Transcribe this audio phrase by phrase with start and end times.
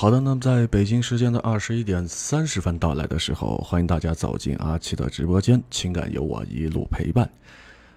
[0.00, 7.28] 好的，那么在北京时间的二十一点三十分到来的时候，欢迎大家走进阿奇的直播间，情感有我一路陪伴。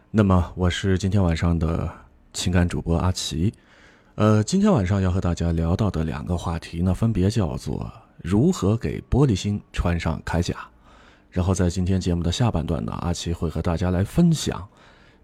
[0.09, 1.87] 那么我是今天晚上的
[2.33, 3.53] 情感主播阿奇，
[4.15, 10.55] 呃，今天晚上要和大家聊到的两个话题呢，分别叫做如何给玻璃心穿上铠甲，
[11.29, 14.67] 然后在今天节目的下半段呢，阿奇会和大家来分享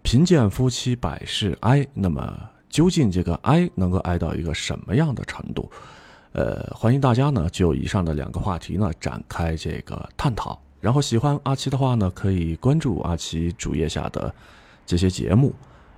[0.02, 5.68] 贫贱夫妻百事哀，那么究竟这个哀能够哀到一个什么样的程度？
[6.32, 10.60] 呃，欢迎大家呢就以上的两个话题呢展开这个探讨。
[10.80, 14.32] 然后喜欢阿奇的话呢，可以关注阿奇主页下的
[14.86, 15.52] 这些节目。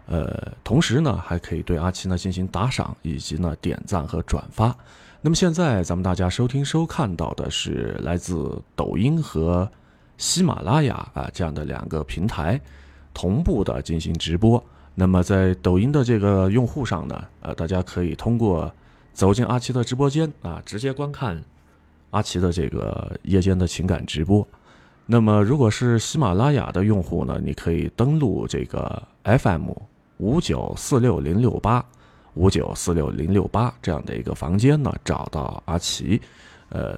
[0.06, 4.75] 呃，同时呢，还可以对阿奇呢进行打赏，以及呢点赞和转发。
[5.20, 9.70] 那么现在咱们大家收听收看到的是来自抖音和
[10.17, 12.58] 喜马拉雅啊这样的两个平台
[13.12, 14.62] 同步的进行直播。
[14.95, 18.73] 那么在抖音的这个用户上呢，呃，大家可以通过。
[19.12, 21.42] 走进阿奇的直播间啊，直接观看
[22.11, 24.47] 阿奇的这个夜间的情感直播。
[25.06, 29.70] 那么，如果是喜马拉雅的用户呢，你可以登录这个 FM
[30.19, 31.84] 五九四六零六八
[32.34, 36.20] 五九四六零六八这样的一个房间呢，找到阿奇。
[36.69, 36.97] 呃，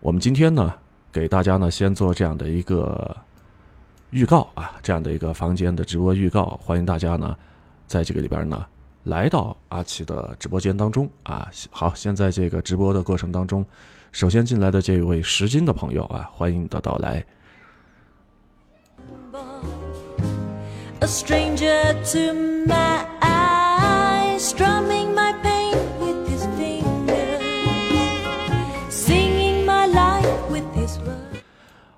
[0.00, 0.74] 我们今天呢，
[1.12, 3.14] 给大家呢先做这样的一个
[4.10, 7.36] 预告啊，这样的一个房间的直播预告，欢迎大家呢
[7.86, 8.64] 在这个里边呢。
[9.04, 13.64] 来到阿奇的直播间当中啊，好，现在这个直播的过程当中，
[14.12, 17.24] 首先进来的这一位十斤的朋友啊，欢迎你的到来。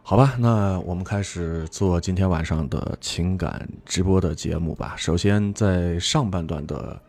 [0.09, 4.95] 好吧，那我们开始做今天晚上的情感直播的节目吧。
[4.97, 7.03] 首先，在上半段的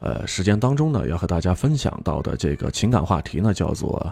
[0.00, 4.10] 呃时间当中呢，要和大家分享到的这个情感话题呢，叫做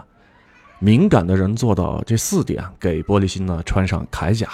[0.77, 4.47] 敏感的人做到这四点，给玻璃心呢穿上铠甲。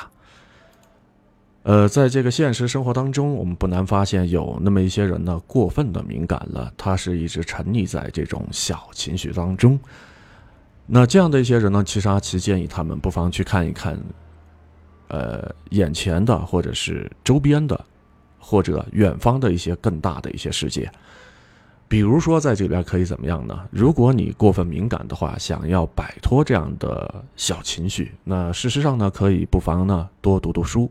[1.63, 9.77] 呃，在这个现实生活当中，我们不难发现有那么一些人呢，过分的敏感了，他是一直沉溺在这种小情绪当中。
[10.91, 13.95] 那这样的一些人呢，其实阿奇建议他们不妨去看一看，
[15.07, 17.79] 呃，眼前的或者是周边的，
[18.39, 20.91] 或者远方的一些更大的一些世界。
[21.87, 23.59] 比如说，在这边可以怎么样呢？
[23.69, 30.89] 如果你过分敏感的话，想要摆脱这样的小情绪，那事实上呢，可以不妨呢多读读书，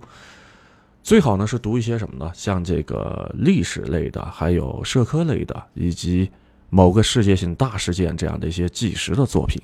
[1.02, 2.30] 最好呢是读一些什么呢？
[2.34, 6.30] 像这个历史类的，还有社科类的，以及
[6.70, 9.60] 某个世界性大事件这样的一些纪实的作品。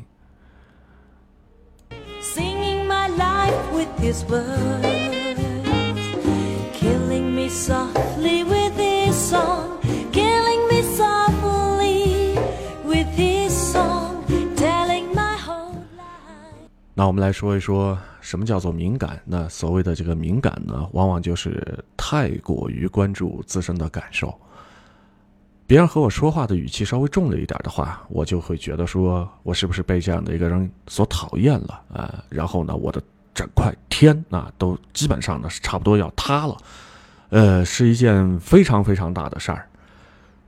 [4.04, 5.98] His words,
[6.74, 9.80] killing me softly with his song,
[10.12, 12.38] killing me softly
[12.84, 14.22] with his song,
[14.56, 16.68] telling my whole life.
[16.92, 19.18] 那我们来说一说什么叫做敏感？
[19.24, 24.38] 那所谓的这个敏感呢，往往就是太过于关注自身的感受。
[25.66, 32.22] 别人和我说话的语气稍微重了一点的话，我就会觉得说我是不是被这样的一个人所讨厌了啊？
[32.28, 33.02] 然后呢，我的。
[33.34, 36.56] 整块天啊，都基本上呢是差不多要塌了，
[37.30, 39.68] 呃，是一件非常非常大的事儿。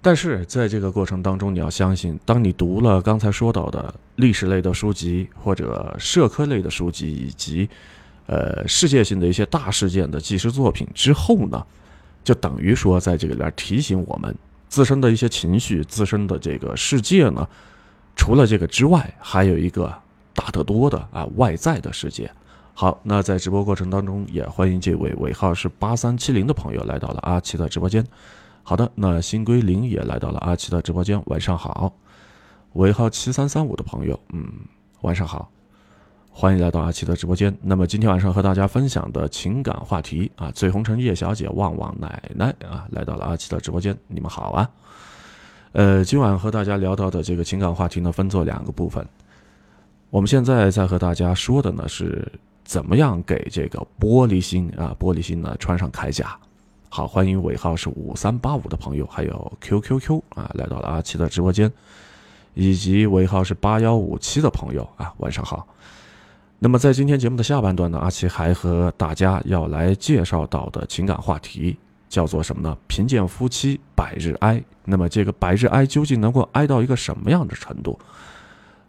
[0.01, 7.69] 但是在这个过程当中，你要相信，当你读了刚才说到的历史类的书籍，或者社科类的书籍，以及
[8.27, 11.67] 呃世界性的一些大事件的纪实作品之后呢，
[12.23, 14.33] 就等于说在这里边提醒我们
[14.69, 17.49] 自身的一些情绪、自身的这个世界呢，
[18.15, 19.93] 除了这个之外，还有一个
[20.35, 22.31] 大得多的啊外在的世界。
[22.79, 28.07] 好，那在直播过程当中，也欢迎这位尾号是八三七零的朋友来到了阿奇的直播间。
[28.63, 31.91] 好的，那新归零也来到了阿奇的直播间，晚上好。
[32.75, 34.47] 尾号七三三五的朋友，嗯，
[35.01, 35.51] 晚上好，
[36.31, 37.57] 欢迎来到阿奇的直播间。
[37.63, 44.71] 那么今天晚上和大家分享的情感话题啊，醉红尘叶小姐、旺旺奶奶啊，来到了阿奇的直播间，你们好啊。
[45.73, 49.09] 呃，今晚和大家聊到的这个情感话题呢，分作两个部分。
[50.11, 52.31] 我们现在在和大家说的呢是。
[52.67, 54.95] 怎么样给这个玻璃心啊？
[54.99, 56.37] 玻璃心呢穿上铠甲。
[56.89, 61.73] 好，欢迎尾号是五三八五的朋友，还有 QQQ 啊，来到了阿奇的直播间，
[62.55, 65.67] 以及尾号是八幺五七的朋友啊，晚上好。
[66.59, 71.77] 那么在今天节目的下半段呢，阿奇还和大家要来介绍到的情感话题
[72.09, 72.77] 叫做什么呢？
[72.89, 74.61] 贫贱夫妻百日哀。
[74.85, 77.97] 那么这个百日哀究竟能够哀到一个什么样的程度？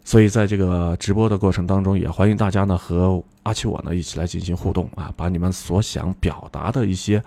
[0.08, 7.22] 所以在这个直播的过程当中，也欢迎大家呢和阿奇我呢一起来进行互动啊，把你们所想表达的一些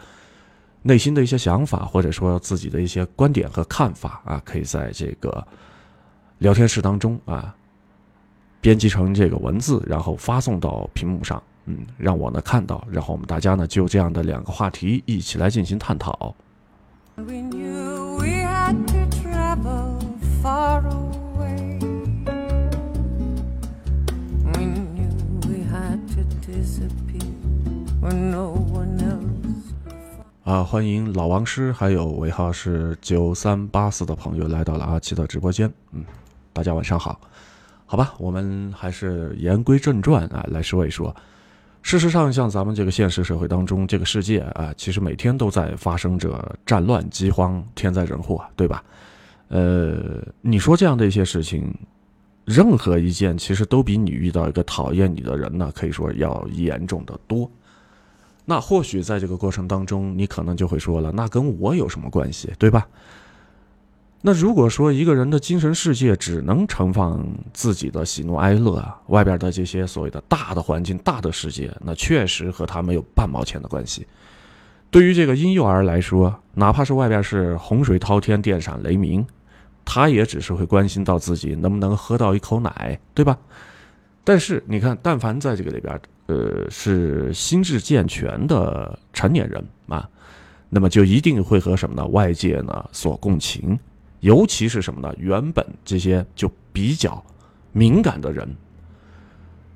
[0.82, 5.46] 内心的一些想法，或者说自己的一些观点和看法啊，可以在这个
[6.40, 7.56] 聊天室当中啊
[8.60, 11.40] 编辑成这个文字，然后发送到屏幕上。
[11.66, 16.34] 嗯，让我呢看到，然后我们大家呢就这样的两个话题一起来进行探讨。
[30.44, 35.72] 啊，欢迎老王师，还有尾号是九三八四的朋友来到了阿七的直播间。
[35.92, 36.04] 嗯，
[36.52, 37.22] 大家晚上好，
[37.86, 41.16] 好吧，我们还是言归正传啊，来说一说。
[41.84, 48.84] 事实上，像咱们这个现实社会当中，这个世界啊，其实每天都在发生着战乱、饥荒、天灾人祸，对吧？
[49.50, 51.72] 呃，你说这样的一些事情，
[52.46, 57.50] 任何一件其实都比你遇到一个讨厌你的人呢，可以说要严重的多。
[58.52, 62.86] 那或许在这个过程当中，你可能就会说了，那跟我有什么关系，对吧？
[64.24, 74.06] 那如果说一个人的精神世界只能盛放自己的喜怒哀乐啊，外边的这些所谓的大的环境、大的世界，那确实和他没有半毛钱的关系。
[74.90, 79.26] 对于这个婴幼儿来说，哪怕是外边是洪水滔天、电闪雷鸣，
[79.86, 83.38] 他也只是会关心到自己能不能喝到一口奶，对吧？
[84.24, 90.08] 但是你看，但凡在这个里边，呃，是心智健全的成年人啊，
[90.70, 92.06] 那么就一定会和什么呢？
[92.08, 93.78] 外界呢所共情。
[94.20, 95.12] 尤其是什么呢？
[95.18, 97.24] 原本这些就比较
[97.72, 98.48] 敏感的人，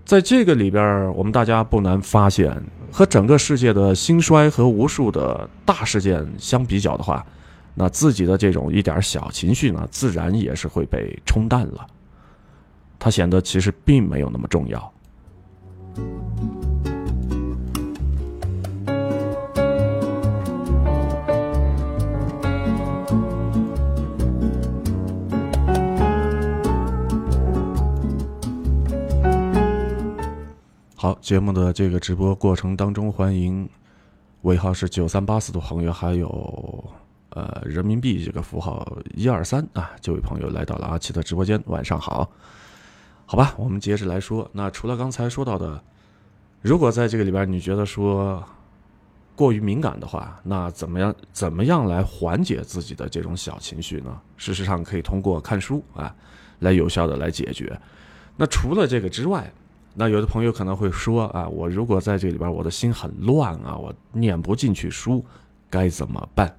[0.06, 2.56] 在这个里边，我们大家不难发现，
[2.92, 7.26] 和整个世界的兴衰和无数的大事件相比较的话，
[7.74, 11.88] 那自己的这种一点小情绪呢，自然也是会被冲淡了，
[12.98, 14.92] 它显得其实并没有那么重要。
[30.98, 33.70] 好，节目的这个直播过程当中，欢迎
[34.42, 36.84] 尾号是九三八四的朋友，还有
[37.30, 42.28] 呃人民币这个符号一二三啊，这位朋友来到了阿奇的直播间，晚上好，
[43.26, 44.50] 好吧，我们接着来说。
[44.54, 45.84] 那除了刚才说到的，
[46.62, 48.44] 如果在这个里边你觉得说
[49.36, 54.22] 过于敏感的话，那怎么样怎么样来缓解自己的这种小情绪呢？
[54.38, 56.16] 事实上，可以通过看书啊，
[56.60, 57.78] 来有效的来解决。
[58.38, 59.52] 那除了这个之外，
[59.96, 65.26] 那有的朋友可能会说啊，我如果在这里边，我的心很乱啊，我念不进去书，
[65.70, 66.56] 该怎么办？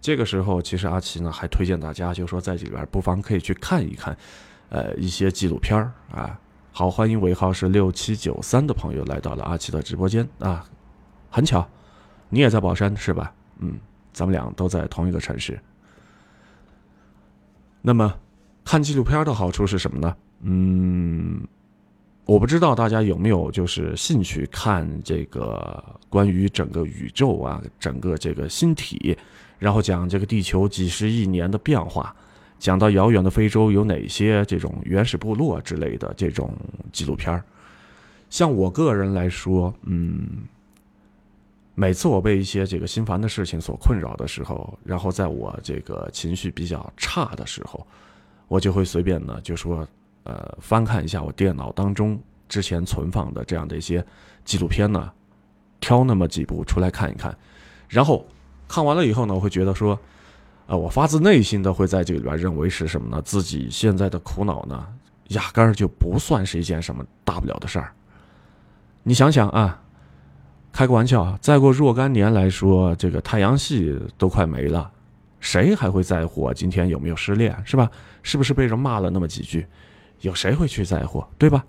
[0.00, 4.16] 这个时候，其实阿奇呢还推荐大家，就说在这里边不妨可以去看一看，
[4.72, 6.40] 呃，一些纪录片儿啊。
[6.72, 10.64] 好，欢迎尾号是六七九三的朋友来到了阿奇的直播间啊，
[11.30, 11.68] 很巧，
[12.30, 13.34] 你也在宝山是吧？
[13.58, 13.78] 嗯，
[14.14, 15.60] 咱们俩都在同一个城市。
[17.82, 18.14] 那么，
[18.64, 20.16] 看纪录片的好处是什么呢？
[20.40, 21.46] 嗯。
[22.24, 29.18] 我不知道大家有没有就是兴趣看这个关于整个宇宙啊，整个这个星体，
[29.58, 32.14] 然后讲这个地球几十亿年的变化，
[32.62, 36.54] 讲到遥远的非洲有哪些这种原始部落之类的这种
[36.92, 37.42] 纪录片
[38.30, 40.44] 像我个人来说，嗯，
[41.74, 47.84] 每次我被一些这个心烦的事情所困扰的时候，然后在我这个情绪比较差的时候，
[48.46, 49.86] 我就会随便呢就说。
[50.24, 52.16] 呃，翻看一下我电脑当中
[52.48, 54.06] 之前存放的这样的一些
[54.44, 55.10] 纪录片呢，
[55.80, 57.36] 挑那么几部出来看一看，
[57.88, 58.24] 然后
[58.68, 59.98] 看完了以后呢，我会觉得说，
[60.72, 63.20] 呃，我发自内心的会在这里边认为是什么呢？
[63.20, 64.86] 自己现在的苦恼呢，
[65.28, 67.92] 压根儿就不算是一件什么大不了的事儿。
[69.02, 69.78] 你想想啊，
[70.72, 74.90] 开个玩笑，再过若干年来说，这个太阳系都快没了，
[75.40, 77.90] 谁还会在乎今天有没有失恋，是吧？
[78.22, 79.66] 是不是被人骂了那么几句？
[80.22, 81.62] 有谁会去在乎，对吧？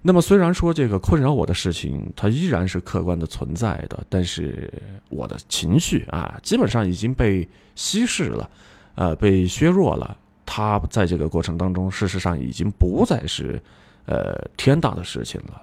[0.00, 4.72] 那么虽然说这个困扰我的事情，它依然是客观的存在的，但是
[5.08, 8.48] 我的情绪啊，基本上已经被稀释了，
[8.94, 10.16] 呃，被削弱了。
[10.46, 13.60] 它在这个过程当中，事实上已经不再是
[14.06, 15.62] 呃天大的事情了。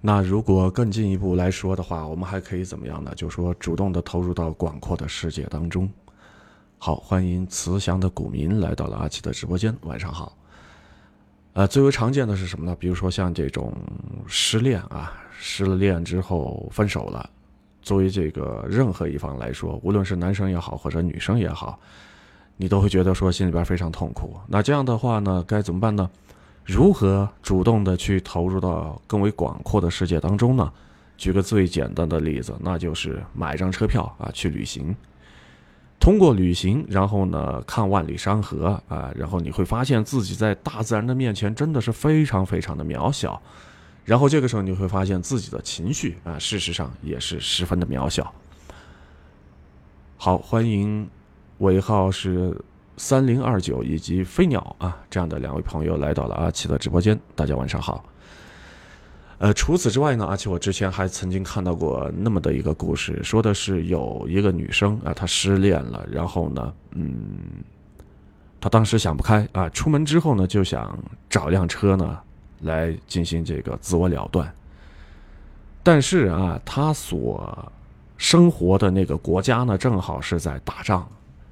[0.00, 3.12] 那如果更进一步来说的话，我们还可以怎么样呢？
[3.14, 5.86] 就说主动的投入到广阔的世界当中。
[6.78, 10.34] 好，欢迎慈祥的股民来到了阿奇的直播间，晚上好。
[11.52, 12.74] 呃，最为常见的是什么呢？
[12.78, 13.74] 比如说像这种
[14.26, 17.28] 失恋啊，失了恋之后分手了，
[17.82, 21.78] 作为这个任何一方来说，无论是男生也好，或者女生也好，
[22.56, 24.34] 你都会觉得说心里边非常痛苦。
[24.46, 26.08] 那这样的话呢，该怎么办呢？
[26.70, 30.72] 如何主动的去投入到更为广阔的世界当中呢？
[31.16, 34.94] 举个最简单的例子，那就是买张车票啊，去旅行。
[35.98, 43.42] 通过旅行，然后呢，看万里山河啊，然后你会发现自己在大自然的面前真的是非常非常的渺小，
[44.04, 48.32] 然后这个时候你会发现自己的情绪啊，事实上也是十分的渺小。
[50.16, 51.06] 好，欢迎
[51.58, 52.56] 尾号是
[53.00, 58.04] 三零二九以及飞鸟啊这样的两位朋友来到了阿奇的直播间，大家晚上好。
[59.38, 67.38] 呃，除此之外呢，而且我之前还曾经看到过那么的一个故事，说的是有一个女生啊，她失恋了，然后呢，嗯，
[68.60, 70.96] 她当时想不开啊，出门之后呢，就想
[71.30, 72.18] 找辆车呢
[72.60, 74.52] 来进行这个自我了断。
[75.82, 77.72] 但是啊，她所
[78.18, 81.08] 生活的那个国家呢，正好是在打仗，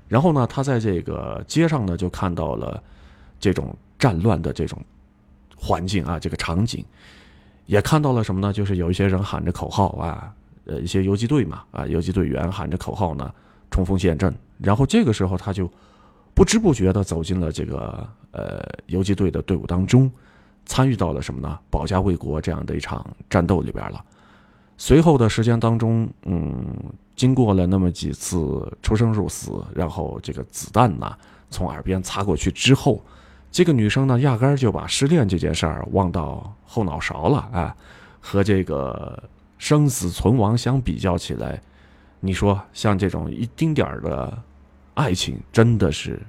[0.08, 2.82] 然后呢，他在这个街上呢，就看到了
[3.38, 4.82] 这种战乱的这种
[5.56, 6.84] 环境啊，这个场景。
[7.66, 8.50] 也看到了什么呢？
[8.50, 10.32] 就是有一些人喊着口号啊，
[10.64, 13.30] 呃，一些游击队嘛，啊，游击队员喊着口号呢，
[13.70, 14.34] 冲锋陷阵。
[14.56, 15.70] 然后这个时候，他就
[16.32, 20.10] 不知不觉的走进了这个呃游击队的队伍当中，
[20.64, 21.58] 参与到了什么呢？
[21.68, 24.02] 保家卫国这样的一场战斗里边了。
[24.78, 26.64] 随后的时间当中，嗯，
[27.14, 31.14] 经过了那么几次出生入死，然后这个子弹呢
[31.50, 33.02] 从耳边擦过去之后。
[33.50, 37.74] 这个女生呢，压根儿就把失恋这件事儿忘到后脑勺了啊！
[38.20, 39.20] 和这个
[39.56, 41.58] 生死存亡相比较起来，
[42.20, 44.38] 你说像这种一丁点儿的
[44.92, 46.20] 爱情，真的是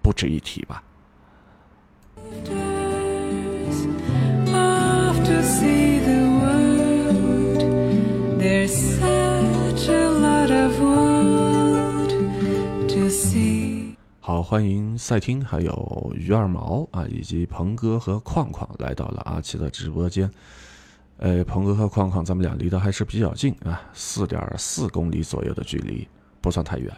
[0.00, 0.82] 不值一提吧？
[14.20, 20.30] 好，欢迎赛听，还有鱼二毛啊，以及鹏哥和矿矿来到了阿奇的直播间。
[21.16, 26.06] 呃，鹏哥和矿矿，咱们俩离得还是比较近啊，四点四公里左右的距离，
[26.40, 26.96] 不算太远。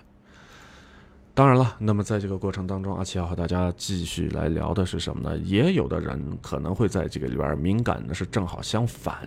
[1.32, 5.38] 当然了，那么在这个过程当中，阿奇要和大家继续来聊的是什么呢？
[5.38, 9.26] 也有的人可能会在这个里边敏感的是正好相反。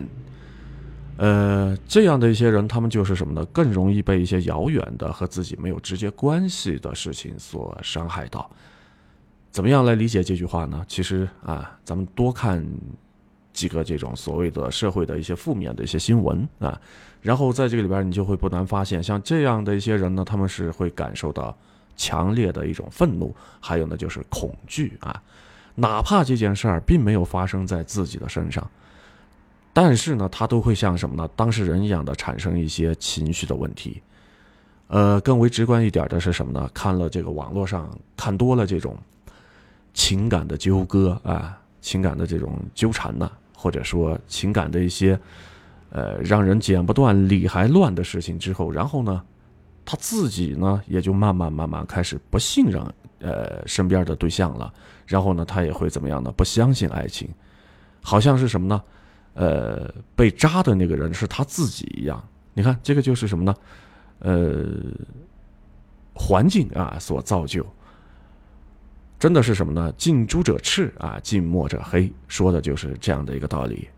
[1.17, 3.45] 呃，这样的一些人，他们就是什么呢？
[3.53, 8.49] 更容易被一些遥远的和自己没有直接关系的事情所伤害到。
[9.51, 10.83] 怎么样来理解这句话呢？
[10.87, 12.65] 其实啊，咱们多看
[13.53, 16.81] 几个这种所谓的社会的一些负面的一些新闻啊，
[17.21, 21.55] 然后在这个里边，你就会不难发现，像这样的一些人呢，他们是会感受到
[21.95, 25.21] 强烈的一种愤怒，还有呢就是恐惧啊，
[25.75, 28.67] 哪怕这件事儿并没有发生在自己的身上。
[29.73, 31.27] 但是呢，他都会像什么呢？
[31.35, 34.01] 当事人一样的产生一些情绪的问题。
[34.87, 36.69] 呃，更为直观一点的是什么呢？
[36.73, 38.95] 看了这个网络上看多了这种
[39.93, 45.19] 情感的纠葛啊，情感的这种纠缠呢，或者说情感的一些
[45.89, 49.23] 呃让人剪不断理还乱的事情之后，然后呢，
[49.83, 52.79] 他自己呢也就慢慢慢慢开始不信任
[53.19, 54.71] 呃身边的对象了，
[55.07, 56.31] 然后呢，他也会怎么样呢？
[56.37, 57.27] 不相信爱情，
[58.03, 58.79] 好像是什么呢？
[59.33, 62.23] 呃，被扎的那个人是他自己一样，
[62.53, 63.55] 你看这个就是什么呢？
[64.19, 64.65] 呃，
[66.13, 67.65] 环境啊所造就，
[69.19, 69.91] 真的是什么呢？
[69.97, 73.89] 近朱者赤啊，近墨者黑，说的就是这样的一个道理。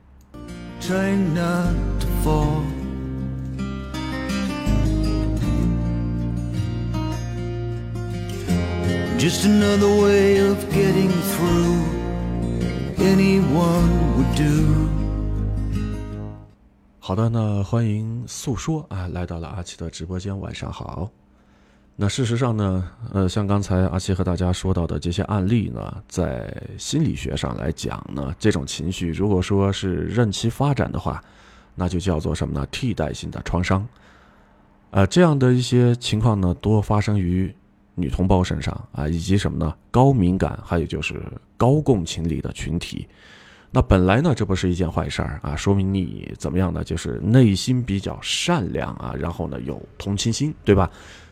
[9.18, 11.82] Just another way of getting through.
[13.00, 15.05] Anyone would do.
[17.08, 21.08] 好的，那欢迎诉说啊，来到了阿奇的直播间，晚上好。
[21.96, 31.24] 那事实上呢，呃，像刚才阿奇和大家说到的这些案例呢，在心理学上来讲呢，这种情绪如果说是任其发展的话，
[31.76, 32.68] 那就叫做什么呢？
[32.72, 33.88] 替代性的创伤。
[34.90, 37.56] 呃，这样的一些情况呢，多发生于
[37.94, 39.72] 女同胞身上啊，以及什么呢？
[39.92, 41.22] 高敏感，还有就是
[41.56, 43.08] 高共情力的群体。
[43.76, 46.82] 那本来呢，这不是一件坏事儿啊，说明你怎么样呢？
[46.82, 50.90] 就是内心比较善良啊，然后呢有同情心，对吧？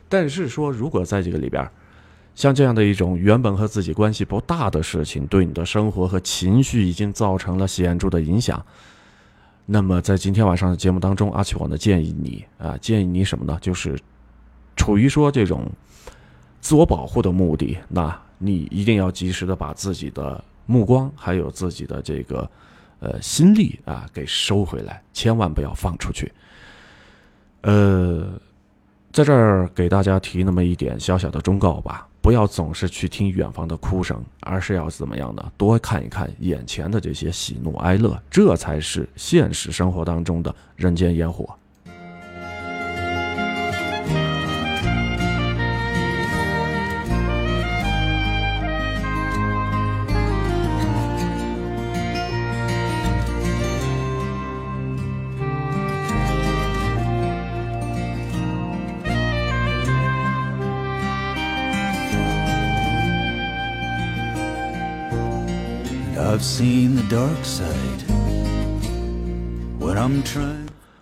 [0.09, 1.65] 但是说，如果在这个里边，
[2.35, 8.61] 像这样的一种原本和自己关系不大的事情，对你的生活和情绪已经造成了显著的影响，
[9.65, 13.57] 那么在今天晚上的节目当中，阿奇我呢建议你啊，建议你什么呢？
[13.61, 13.97] 就是
[14.75, 15.71] 处于说这种
[16.59, 22.49] 自我保护的目的，那你一定要及时的把自己的目光还有自己的这个
[22.99, 26.31] 呃心力啊给收回来，千万不要放出去。
[27.61, 28.27] 呃，
[29.11, 32.07] 在这儿给大家提那么一点小小的忠告吧。
[32.21, 35.51] 不要总是去听远方的哭声，而是要怎么样呢？
[35.57, 41.53] 多看一看眼前的这些喜怒哀乐，这才是现实生活当中的人间烟火。
[66.43, 68.03] Seen the dark side
[69.79, 70.57] when I'm try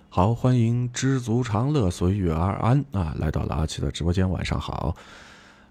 [0.07, 3.15] 好，欢迎知足常乐，随遇而安啊！
[3.17, 4.95] 来到了阿奇的直播间，晚上好。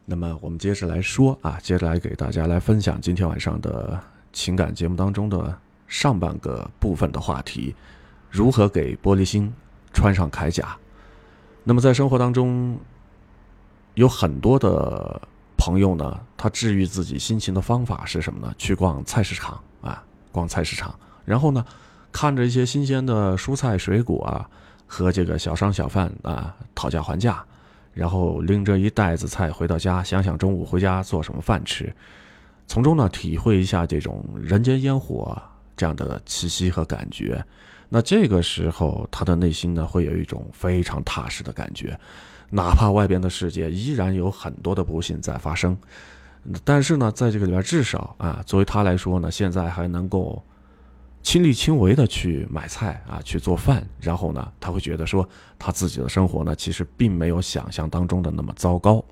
[0.06, 4.00] 那么我们接着来说啊，接着来给大家来分享今天晚上的
[4.32, 7.72] 情感节目当中的上半个部分的话题：
[8.28, 9.52] 如何给玻璃心
[9.92, 10.76] 穿上铠甲。
[11.62, 12.76] 那么在生活当中，
[13.94, 15.22] 有很多的。
[15.60, 18.54] 朋友呢，他治愈自己心情的方法是什么呢？
[18.56, 20.02] 去逛菜市场啊，
[20.32, 21.62] 逛菜市场，然后呢，
[22.10, 24.48] 看着一些新鲜的蔬菜水果啊，
[24.86, 27.44] 和这个小商小贩啊讨价还价，
[27.92, 31.94] 然后拎着一袋子菜回到家，想想中午回家做什么饭吃，
[32.66, 35.40] 从中呢体会一下这种人间烟火
[35.76, 37.44] 这样的气息和感觉。
[37.90, 41.98] 那这个时候，他的内心呢会有一种非常踏实的感觉。
[42.50, 45.76] 哪怕外边的世界依然有很多的不幸在发生，
[46.64, 50.42] 但是呢，在这个里边，至少啊，作为他来说呢，现在还能够
[51.22, 59.04] 亲力亲为的去买菜啊，去做饭，然后呢，他会觉得说，他自己的生活呢，其实并没有想象当中的那么糟糕。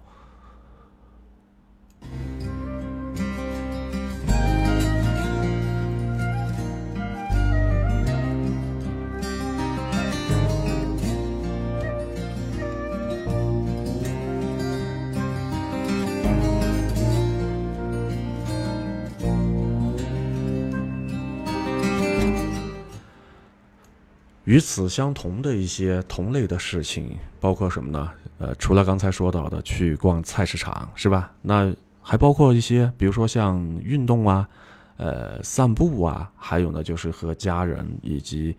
[24.49, 28.11] 与此相同的一些同类的事情，包括什么呢？
[28.39, 31.31] 呃，除了刚才说到的去逛菜市场，是吧？
[31.43, 34.49] 那还包括一些，比如说像运动啊，
[34.97, 38.57] 呃，散步啊，还有呢，就是和家人以及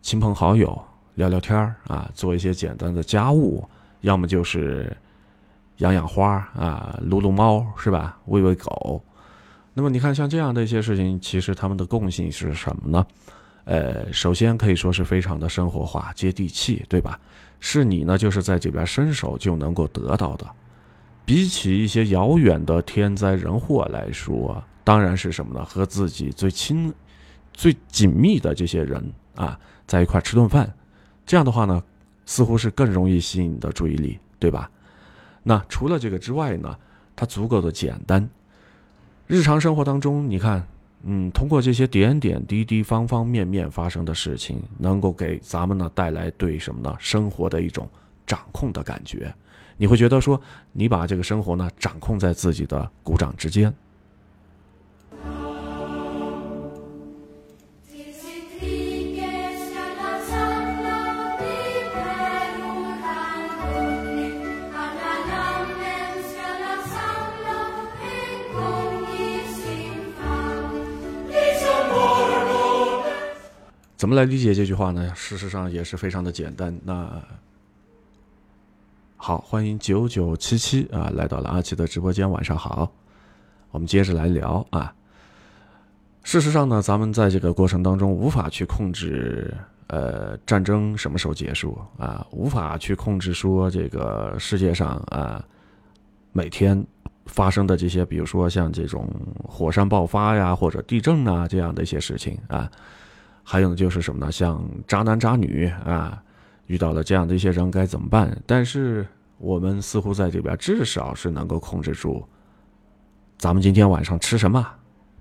[0.00, 0.82] 亲朋好友
[1.16, 3.68] 聊聊天儿啊，做一些简单的家务，
[4.00, 4.96] 要么就是
[5.76, 8.18] 养养花啊，撸撸猫，是吧？
[8.24, 9.04] 喂喂狗。
[9.74, 13.06] 那么你看，像这样的一些事情，其实他们的共性是什么呢？
[13.70, 17.20] 呃，首先可以说是非常的生活化、接地气，对吧？
[17.60, 20.46] 是你呢，就是在这边伸手就能够得到的。
[21.26, 25.62] 比起一些遥远的天灾人祸来说，当然是什么呢？
[25.66, 26.90] 和自己最亲、
[27.52, 30.72] 最紧密的这些人啊，在一块吃顿饭，
[31.26, 31.84] 这样的话呢，
[32.24, 34.70] 似乎是更容易吸引你的注意力，对吧？
[35.42, 36.74] 那除了这个之外呢，
[37.14, 38.26] 它足够的简单。
[39.26, 40.66] 日常生活当中，你看。
[41.04, 46.94] 嗯，通过这些点点滴滴、方方面面发生的事情，能够给咱们呢带来对什么呢？
[46.98, 47.88] 生活的一种
[48.26, 49.32] 掌控的感觉。
[49.76, 50.40] 你会觉得说，
[50.72, 53.72] 你把这个生活呢掌控在自己的鼓掌之间。
[73.98, 75.12] 怎么来理解这句话呢？
[75.16, 76.72] 事实上也是非常的简单。
[76.84, 77.20] 那
[79.16, 82.30] 好，欢迎九九七七啊，来到了阿奇的直播间。
[82.30, 82.88] 晚上好，
[83.72, 84.94] 我们接着来聊啊。
[86.22, 89.52] 事实上呢，咱们在这个过程当中无法去控制
[89.88, 95.44] 呃战争什么时候结束啊，无法去控制说这个世界上啊
[96.30, 96.86] 每天
[97.26, 102.70] 发生的这些，比如说像这种火山爆发呀，或者地震啊这样的一些事情啊。
[103.50, 104.30] 还有，就是什么呢？
[104.30, 106.22] 像渣男渣女啊，
[106.66, 108.36] 遇到了这样的一些人该怎么办？
[108.44, 109.06] 但是
[109.38, 112.22] 我们似乎在这边至少是能够控制住，
[113.38, 114.66] 咱们今天晚上吃什么？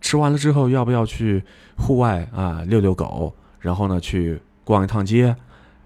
[0.01, 1.41] 吃完了之后要不要去
[1.77, 3.33] 户外啊遛遛狗？
[3.61, 5.33] 然后呢去逛一趟街，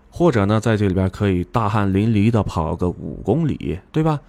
[0.10, 4.20] 或者呢在这里边可以大汗淋漓的跑个五公里，对吧？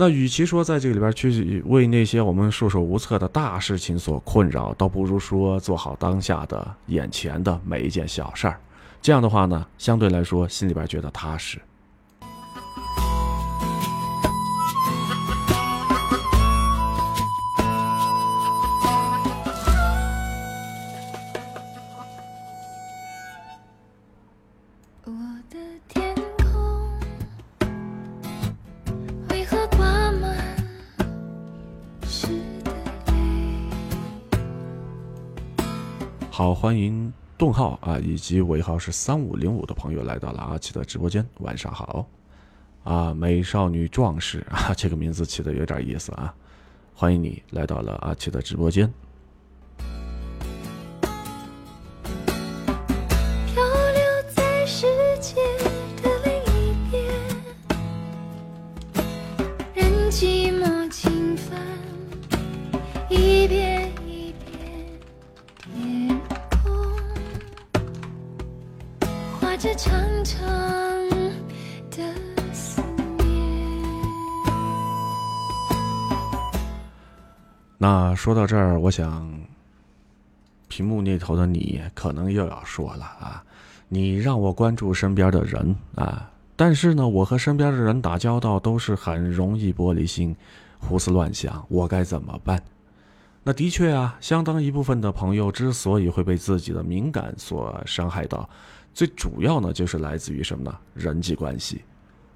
[0.00, 8.58] 那与其说在这个里边去为那些我们束手无策的大事情所困扰，倒不如说做好当下的眼前的每一件小事儿。
[9.02, 11.60] 这样的话呢，相对来说心里边觉得踏实。
[36.40, 42.08] 好，欢迎顿号啊，以及尾号是三五零五的朋友来到了阿奇的直播间，晚上好。
[42.82, 46.34] 啊，美少女壮士啊，这个名字起的有点意思啊，
[46.94, 48.90] 欢迎你来到了阿奇的直播间。
[77.82, 79.40] 那说到这儿，我想，
[80.68, 83.42] 屏幕那头的你可能又要说了啊，
[83.88, 90.36] 你让我关注身边的人啊，但是呢，我和身边的人打交道都是很容易玻璃心，
[90.78, 92.62] 胡思乱想，我该怎么办？
[93.44, 98.46] 那的确啊，相当一部分的朋友之所以会被自己的敏感所伤害到，
[98.92, 100.78] 最主要呢就是来自于什么呢？
[100.92, 101.82] 人际关系。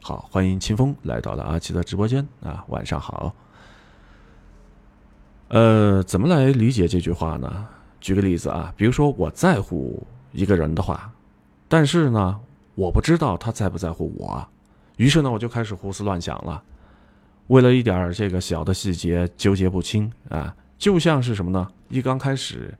[0.02, 3.34] 好，欢迎清风来到了阿奇的直播间啊，晚上好。
[5.48, 7.66] 呃，怎么来理解这句话呢？
[8.00, 11.10] 举个例子啊，比如说我在乎一个人的话，
[11.68, 12.40] 但是呢，
[12.74, 14.46] 我不知道他在不在乎我，
[14.96, 16.62] 于是呢，我就开始胡思乱想了。
[17.48, 21.68] 为了一点这个小的细节纠结不清啊，就像是什么呢？
[21.88, 22.74] 一刚开始，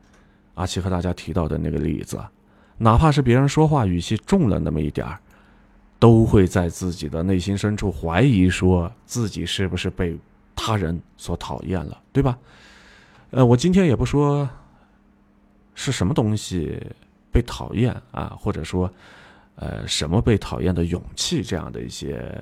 [0.55, 2.19] 阿奇和大家提到的那个例子，
[2.79, 5.21] 哪怕是别人说话语气重了那么一点儿，
[5.99, 10.19] 都会在自己的内心深处怀疑，说自己是不是被
[10.55, 12.39] 他人所讨厌了，对吧？
[13.31, 14.49] 呃，我今天也不说
[15.75, 16.81] 是什么东西
[17.33, 18.89] 被讨厌啊，或者说，
[19.57, 22.33] 呃，什么被讨厌的勇气这样的一些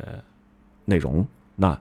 [0.84, 1.78] 内容，那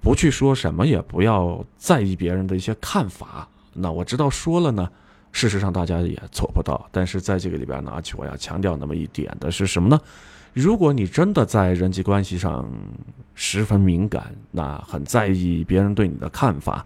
[0.00, 3.46] 不去说什么，也不要在意别人的一些看法。
[3.74, 4.90] 那我知道说了呢，
[5.32, 6.88] 事实上大家也做不到。
[6.90, 10.00] 但是在这个里边呢，而且我要强调那么一点的是什么呢？
[10.52, 12.68] 如果你真的在人际关系上
[13.34, 16.84] 十分敏感，那很在意别人对你的看法，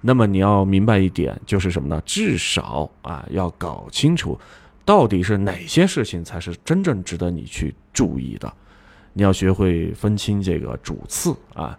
[0.00, 2.00] 那么你要明白一点，就是什么呢？
[2.06, 4.38] 至少啊，要搞清楚，
[4.84, 8.52] 到底是哪些事情才是真正值得你去注意的。
[9.12, 11.78] 你要学会分清这个主次啊，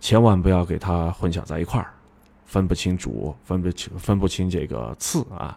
[0.00, 1.90] 千万不要给它混淆在一块儿，
[2.46, 5.56] 分不清主，分不清分不清这个次啊。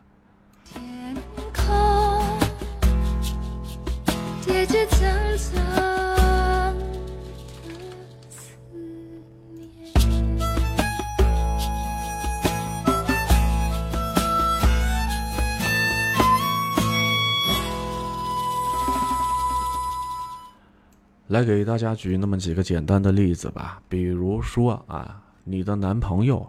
[21.31, 26.45] 来给大家举那么几个简单的例子吧，比如说啊，你的男朋友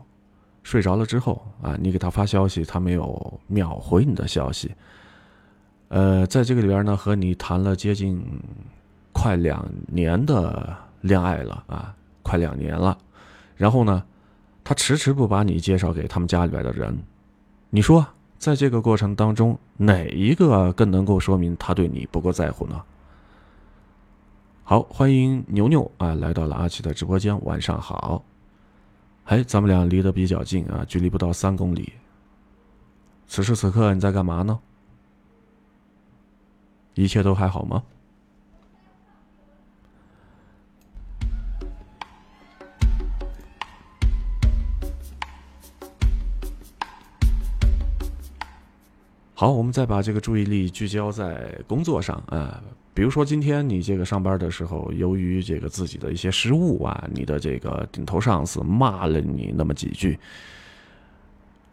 [0.64, 4.75] 睡着了之后啊，你给他发消息，他没有秒回你的消息。
[5.87, 8.21] 呃，在这个里边呢，和你谈了接近
[9.12, 12.99] 快两年的恋爱了啊，快两年了，
[13.55, 14.03] 然后呢，
[14.64, 16.99] 他迟迟不把你介绍给他们家里边的人，
[17.71, 18.05] 你说
[18.37, 22.83] 在这个过程当中，哪一个更能够说明他对你不够在乎呢？
[24.64, 28.25] 好，欢迎牛牛啊，来到了阿奇的直播间，晚上好。
[29.25, 31.92] 哎，咱们俩离得比较近啊，距离不到三公里。
[33.27, 34.59] 此时此刻你在干嘛呢？
[36.94, 37.83] 一切都还好吗？
[49.42, 52.62] 好，我们再把这个注意力聚焦在工作上啊、
[52.94, 60.16] 比如说今天你这个上班的时候，由于这个自己的一些失误啊，你的这个顶头上司骂了你那么几句。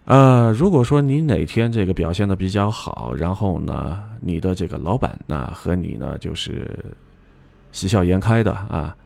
[0.06, 6.68] 呃，如果说你哪天这个表现的比较好，然后呢，你的这个老板呢和你呢就是
[7.72, 8.98] 喜笑颜开的啊，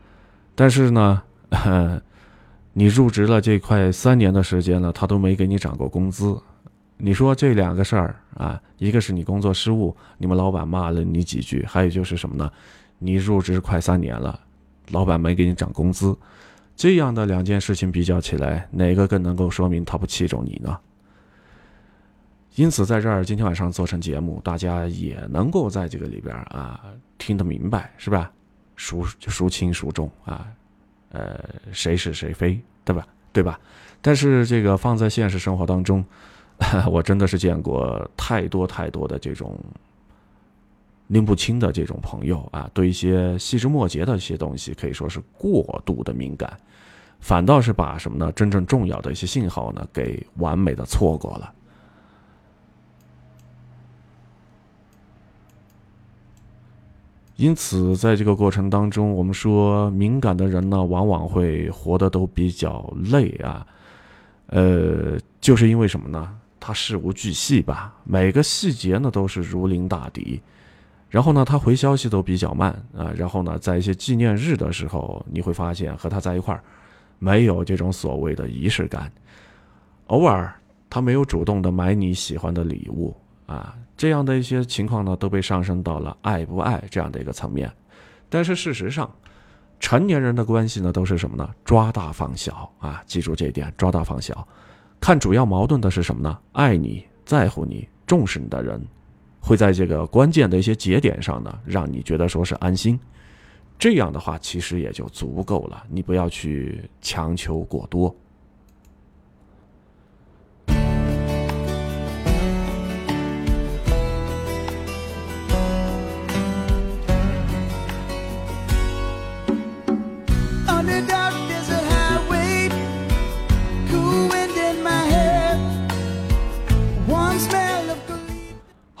[0.54, 1.22] 但是呢，
[2.72, 6.34] 你入职了这快三年的时间了，他都没给你涨过工资。
[6.96, 12.50] 你说这两个事儿啊，一个是你工作失误，你们老板骂了你几句，还有就是什么呢？
[12.98, 14.38] 你入职快三年了，
[14.90, 16.16] 老板没给你涨工资，
[16.76, 20.78] 这样的两件事情比较起来，哪个更能够说明他不器重你呢？
[22.54, 26.80] 因此，在这儿今天晚上做成节目，大家也能够在这个里边啊
[27.18, 28.30] 听得明白，是吧？
[28.76, 30.46] 孰孰轻孰重啊？
[31.10, 33.06] 呃，谁是谁非，对吧？
[33.32, 33.58] 对吧？
[34.00, 36.04] 但是这个放在现实生活当中，
[36.90, 39.58] 我真的是见过太多太多的这种
[41.08, 46.56] 拎不清的这种朋友啊，对一些细枝末节的一些东西可以说是过度的敏感，
[47.20, 48.32] 反倒是把什么呢？
[48.32, 51.52] 真正重要的一些信号呢，给完美的错过了。
[57.36, 63.66] 因此，在这个过程当中，我们说敏感的人呢，往往会活得都比较累啊。
[64.46, 66.38] 呃，就是因为什么呢？
[66.66, 70.40] 他事无巨细吧，每个细节呢都是如临大敌。
[71.10, 73.12] 然后呢，他回消息都比较慢啊。
[73.14, 76.64] 然后呢，在一些纪念日的时候，你会发现和他在一块儿
[77.18, 79.12] 没有这种所谓的仪式感。
[80.06, 80.50] 偶尔
[80.88, 83.76] 他没有主动的买你喜欢的礼物啊。
[83.94, 87.70] 这样的一些情况呢，都被上升到了爱不爱这样的一个层面。
[88.30, 89.14] 但是事实上，
[89.78, 91.46] 成年人的关系呢，都是什么呢？
[91.62, 93.02] 抓大放小啊！
[93.04, 94.48] 记住这一点，抓大放小。
[95.04, 96.38] 看主要矛盾的是什么呢？
[96.52, 98.82] 爱你、在乎你、重视你的人，
[99.38, 102.98] 会在这个关键的一些节点上呢，让你觉得说是安心。
[103.78, 105.84] 这样的话，其实也就足够了。
[105.90, 108.16] 你不要去强求过多。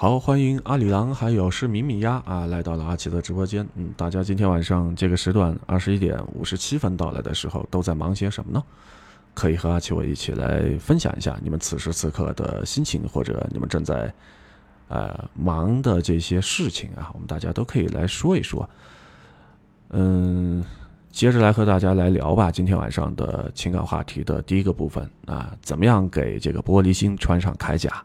[0.04, 3.66] 好，欢迎阿里郎，还有是米米鸭啊，来到了阿奇的直播间。
[3.74, 8.62] 嗯，大家今天晚上这个时段二十一点五十七分到来的时候，都在忙些什么呢？
[9.32, 14.12] 可以和阿奇我一起来分享一下你们此时此刻的心情，或者你们正在
[14.88, 18.68] 呃忙的这些事情啊，我们大家都可以来说一说。
[19.88, 20.62] 嗯，
[21.10, 22.50] 接着来和大家来聊吧。
[22.50, 28.04] 今天晚上的情感话题的第一个部分啊，怎么样给这个玻璃心穿上铠甲？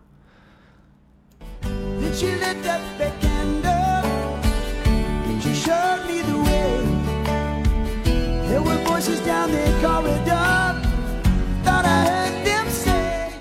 [1.62, 4.04] Did you let that back and there?
[5.26, 6.84] Can you show me the way?
[8.48, 10.76] There were voices down the corridor.
[11.66, 13.32] And then they say,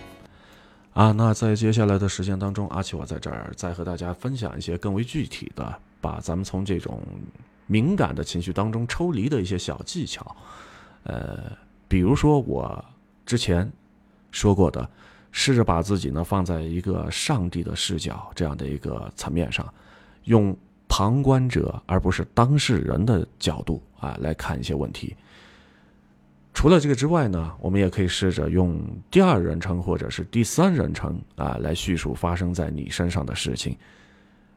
[0.92, 7.00] 啊，那在接下来的时间当中，阿奇我在这儿再和大家分享一些更为具体的，把咱们从这种
[7.66, 10.36] 敏感的情绪当中抽离的一些小技巧。
[11.04, 11.52] 呃
[11.88, 12.84] 比如说我
[13.24, 13.70] 之前
[14.30, 14.88] 说过的。
[15.30, 19.72] 试着把自己呢放在一个上帝的视角这样的一个层面上，
[20.24, 20.56] 用
[20.88, 25.14] 旁观者而不是当事人的角度啊来看一些问题。
[26.54, 33.76] 除了这个之外呢，我们也可以试着用第二人称或者是第三人称啊来叙述发生在你身上的事情。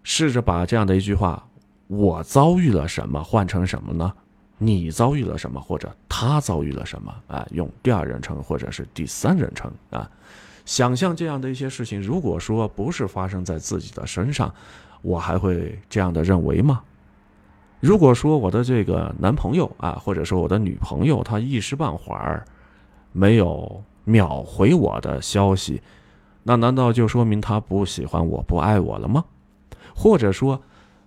[0.02, 1.48] 试着把这样的一句话
[1.86, 4.12] “我遭遇了什么”换成什么呢？
[4.58, 7.46] 你遭遇了什么，或者他遭遇了什么啊？
[7.52, 10.10] 用第二人称或者是第三人称啊。
[10.66, 14.54] 想象这样的一些事情，如果说不是发生在自己的身上，
[15.02, 16.82] 我还会这样的认为吗？
[17.80, 22.46] 如果说我的这个男朋友啊，或者说我的女朋友，她一时半会儿
[23.12, 25.82] 没有秒回我的消息，
[26.44, 29.26] 那难道就说明他不喜欢我、不爱我了吗？
[29.96, 30.62] 或者说，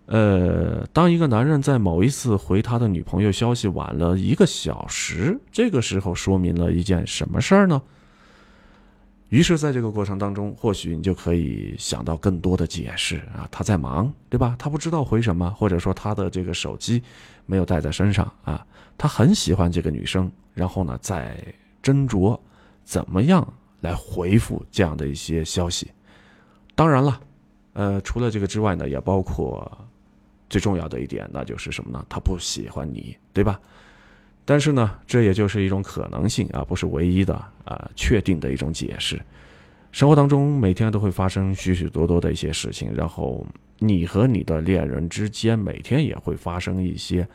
[0.06, 7.80] 呃，当一个男人在某一次回他的女朋友消息晚了一个小时，这个时候说明了一件什么事儿呢？
[9.34, 14.54] 于是，在这个过程当中，或许你就可以想到更多的解释啊，他在忙，对吧？
[14.56, 17.02] 他不知道回什么，或者说他的这个手机
[17.44, 18.64] 没有带在身上啊。
[18.96, 21.36] 他很喜欢这个女生，然后呢，在
[21.82, 22.38] 斟酌
[22.84, 23.44] 怎么样
[23.80, 25.90] 来回复这样的一些消息。
[26.76, 27.20] 当然了，
[27.72, 29.68] 呃，除了这个之外呢，也包括
[30.48, 32.06] 最重要的一点，那就是什么呢？
[32.08, 33.60] 他不喜欢你，对吧？
[34.44, 39.20] 但是呢，这也就是一种可能性啊，不是唯一的啊，确定的一种解释。
[39.90, 43.46] 生活当中每天都会发生许许多多的一些事情，然后
[43.78, 47.26] 你和你的恋人之间每天也会发生一些，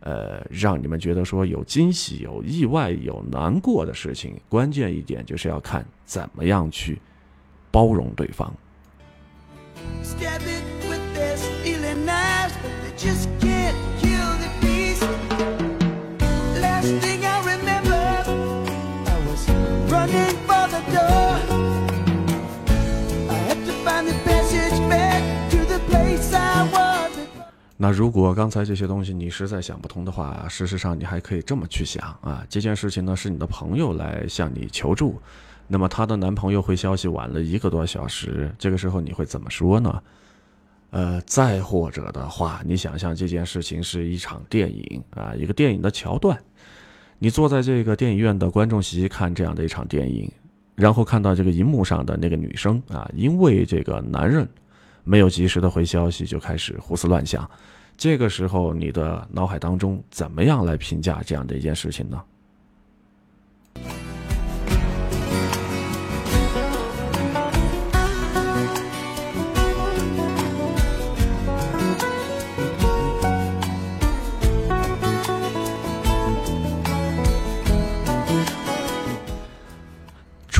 [0.00, 4.34] 呃，让你们觉得说有惊喜、有意外、有难过的事情。
[4.48, 7.00] 关键一点就是要看怎么样去
[7.70, 8.52] 包容对方。
[27.84, 35.20] 那如果刚才这些东西你实在想不通的话，事实上你还可以这么去想啊，这件事情呢是你的朋友来向你求助，
[35.68, 40.02] 那么她的男朋友回消息晚了一个多小时，这个时候你会怎么说呢？
[40.92, 46.42] 呃，再或者的话，你想象这件事情是一场电影啊，一个电影的桥段，
[47.18, 50.32] 你坐在这个电影院的观众席看这样的一场电影，
[50.74, 54.48] 然后看到这个荧幕上的那个女生啊，因为这个男人
[55.02, 57.46] 没有及时的回消息，就开始胡思乱想，
[57.96, 62.22] 这个时候你的脑海当中怎么样来评价这样的一件事情呢？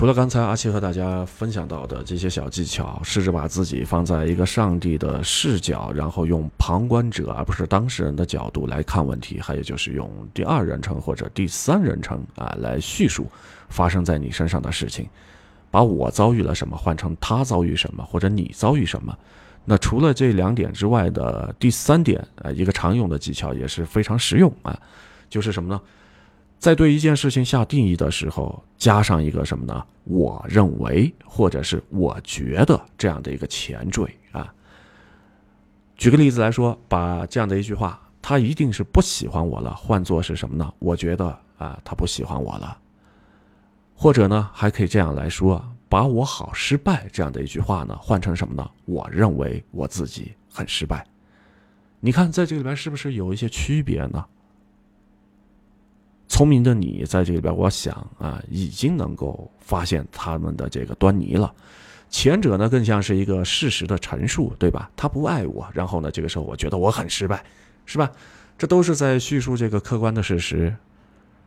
[0.05, 13.27] 除了刚才阿奇和大家分享到的这些小技巧，试着把自己放在一个上帝的视角，然后用旁观者而不是当事人的角度来看问题，还有就是用第二人称或者第三人称啊来叙述
[13.71, 15.09] 发生在你身上的事情，
[15.71, 19.19] 把我遭遇了什么换成他遭遇什么或者你遭遇什么。
[19.64, 24.79] 那除了这两点之外的第三点啊，一个常用的技巧也是非常实用啊，
[25.31, 25.81] 就是什么呢？
[26.59, 29.85] 在对一件事情下定义的时候，加上一个什么呢？
[30.05, 34.53] 我认为，或者是我觉得这样的一个前缀啊。
[35.97, 40.73] 举个例子来说，把这样的一句话“他一定是不喜欢我了”换作是什么呢？
[40.79, 42.77] 我觉得啊，他不喜欢我了。
[43.95, 48.69] 或者呢，还可以这样来说：“把我好失败”这样的一句话呢，换成什么呢？
[48.87, 51.07] 我认为我自己很失败。
[52.01, 54.25] 你看，在这里边是不是有一些区别呢？
[56.29, 61.53] 聪明的你在这里边，我想啊，已经能够发现他们的这个端倪了。
[62.11, 64.91] 前者呢，更像是一个事实的陈述，对吧？
[64.97, 67.45] 他不爱我，然后呢，这个时候我觉得我很失败，
[67.87, 68.11] 是吧？
[68.57, 70.75] 这都是在叙述这个客观的事实。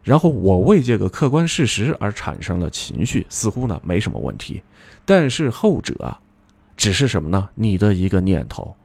[0.03, 4.61] 然后我为这个客观事实而产生了情绪，似乎呢没什么问题。
[5.05, 6.17] 但是后者，
[6.75, 7.49] 只是什么呢？
[7.55, 8.75] 你的一个念头。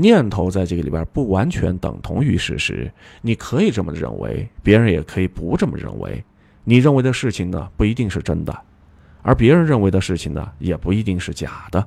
[0.00, 2.90] 念头在这个里边不完全等同于事实，
[3.22, 6.24] 你可以这么认为，别人也可以不这么认为。
[6.64, 8.56] 你认为的事情呢，不一定是真的，
[9.22, 11.86] 而别人认为的事情呢，也不一定是假的。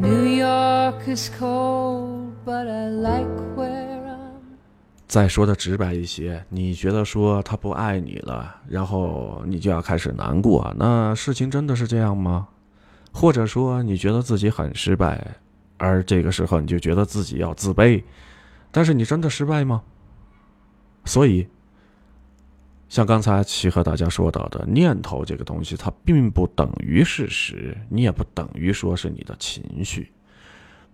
[0.00, 4.07] new york is cold，but I like where
[5.08, 12.46] 再说的直白一些，你觉得说他不爱你了，然后你就要开始难过，那事情真的是这样吗？
[13.10, 15.34] 或者说你觉得自己很失败，
[15.78, 18.04] 而这个时候你就觉得自己要自卑，
[18.70, 19.82] 但是你真的失败吗？
[21.06, 21.48] 所以，
[22.90, 30.12] 像刚才齐和大家说到的，念头这个东西，它并不等于事实，你也不等于说是你的情绪。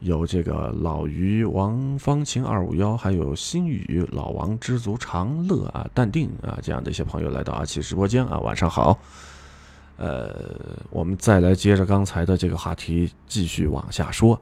[0.00, 8.98] 有这个老于王方晴二五幺，还有新宇老王知足常乐啊，淡定啊，这样的一些朋友来到阿奇直播间啊，晚上好。
[9.96, 10.32] 呃，
[10.90, 14.40] 我们再来接着刚才的这个话题继续往下说。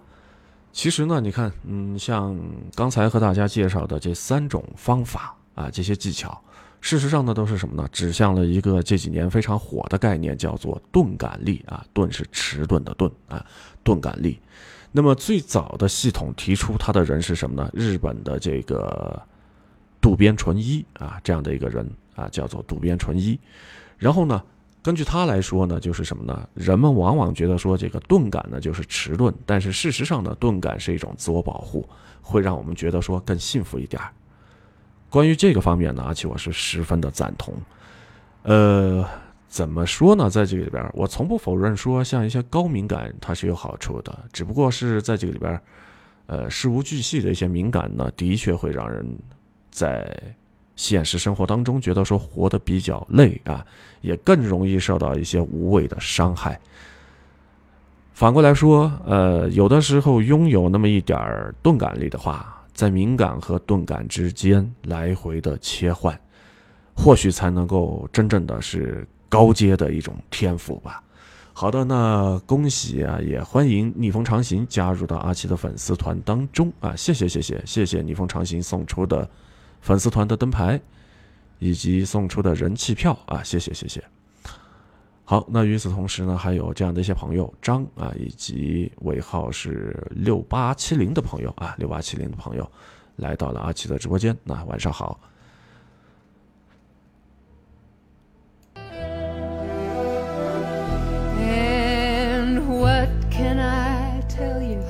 [0.71, 2.39] 其实呢，你看，嗯，像
[2.75, 6.39] 刚才和大家介绍的这三种方法啊，这些技巧，
[6.83, 7.89] 事实上呢，都是什么呢？
[7.91, 13.43] 指向了一个这几年非常火的概念，叫做钝感力啊，钝是迟钝的钝啊，
[13.83, 14.39] 钝感力。
[14.97, 17.71] 那么最早的系统提出他的人是什么呢？
[17.75, 19.23] 日本的这个
[20.01, 23.39] 渡边淳一啊，这样的一个人啊，叫做渡边淳一。
[23.99, 24.43] 然后呢，
[24.83, 26.49] 根据他来说呢，就是什么呢？
[26.55, 31.87] 人们往往觉得说这个钝感呢就是迟钝，但是事实上呢，钝感是一种自我保护，
[32.23, 34.01] 会让我们觉得说更幸福一点。
[35.11, 37.53] 关于这个方面呢，而且我是十分的赞同。
[38.45, 39.07] 呃。
[39.49, 40.29] 怎么说呢？
[40.29, 45.59] 在这里边，我从不否认说，像一些高敏感它是有好处的，只不过是在这个里边，
[46.27, 49.07] 呃，事无巨细的一些敏感呢，的确会让人
[49.71, 50.15] 在
[50.75, 53.65] 现实生活当中觉得说活得比较累啊，
[54.03, 56.61] 也更容易受到一些无谓的伤害。
[58.13, 66.19] 反过来说，呃，有的时候拥有那么一点儿钝感力的话，在敏感和钝感之间来回的切换，
[66.95, 69.07] 或许才能够真正的是。
[69.29, 71.03] 高阶的一种天赋吧，
[71.53, 76.95] 好的，那恭喜啊，也欢迎逆风长行加入到阿奇的粉丝团当中啊！
[76.95, 79.29] 谢谢谢谢谢谢逆风长行送出的
[79.81, 80.81] 粉丝团的灯牌，
[81.59, 83.43] 以及送出的人气票啊！
[83.43, 84.05] 谢谢谢谢。
[85.25, 92.71] 好，那与此同时呢，还有这样的一些朋友张啊，以及尾号是六八七零的朋友啊，六八七零的朋友
[93.17, 95.19] 来到了阿奇的直播间，那晚上好。
[102.87, 104.81] What can I tell you?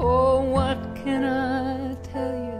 [0.00, 2.58] Oh, what can I tell you?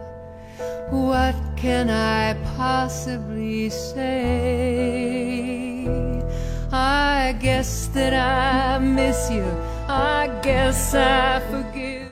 [0.92, 3.98] What can I possibly say?
[6.70, 9.42] I guess that I miss you.
[9.88, 12.06] I guess I forgive.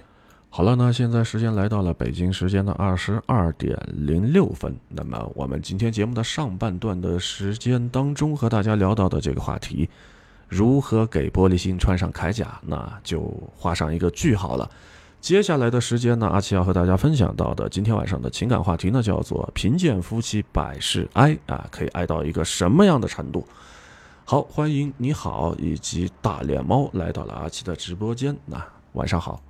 [0.50, 4.76] 好了，那现在时间来到了北京时间的二十二点零六分。
[4.88, 9.88] 那么我们今天节目的上半段的时间当中，和大家聊到的这个话题，
[10.48, 14.70] 如何给玻璃心穿上铠甲，那就画上一个句号了。
[15.20, 23.46] 接下来的时间呢，阿奇要和大家分享到的今天晚上的情感话题呢，叫做“贫贱夫妻百事哀”啊，可以哀到一个什么样的程度？
[24.26, 28.36] 好，欢迎你好以及大脸猫来到了阿奇的直播间。
[28.44, 29.42] 那晚上好。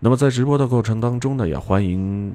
[0.00, 2.34] 那么在直播的过程当中呢，也欢迎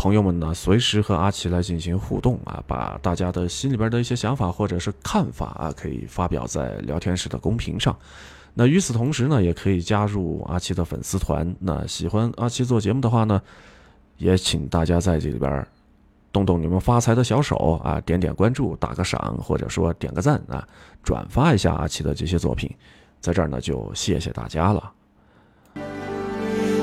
[0.00, 7.94] 朋友们呢随时和阿奇来进行互动啊，把大家的心里边的一些想法或者是看法啊，可以发表在聊天室的公屏上。
[8.54, 11.54] 那与此同时呢，也可以加入阿奇的粉丝团。
[11.58, 13.42] 那喜欢阿奇做节目的话呢，
[14.16, 15.66] 也请大家在这里边
[16.32, 20.66] 动动你们发财的小手啊，点点关注，打个赏，或者说点个赞啊，
[21.02, 22.74] 转发一下阿奇的这些作品。
[23.20, 24.90] 在这儿呢，就谢谢大家了。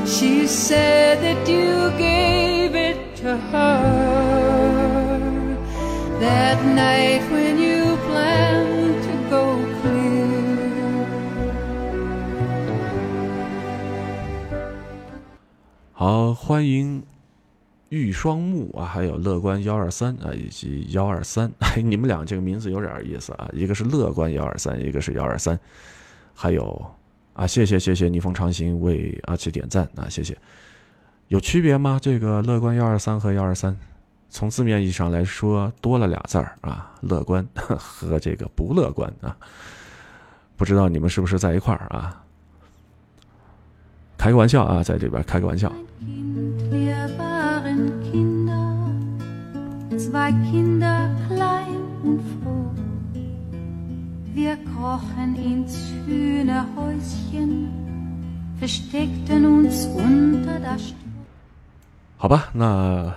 [0.05, 2.16] She said that you gave
[6.19, 11.03] that night when you plan to go clear.
[15.91, 17.03] 好，欢迎
[17.89, 21.51] 玉双木啊，还有乐观幺二三啊，以及幺二三，
[21.84, 25.59] 你们俩这个名字有点意思啊，一个是乐观幺二三，一个是幺二三，
[26.34, 26.89] 还有
[27.34, 30.38] 啊，谢谢谢谢逆风长行为阿奇点赞啊，谢谢。
[31.28, 31.99] 有区别吗？
[32.01, 33.75] 这个乐观幺二三和幺二三
[34.30, 39.36] 从字面意义上来说多了俩字儿啊乐观 和这个不乐观啊。
[40.55, 42.23] 不知道你们是不是在一块儿啊？
[44.17, 45.71] 开个玩笑啊在这边开个玩笑。
[62.20, 63.13] 好吧，那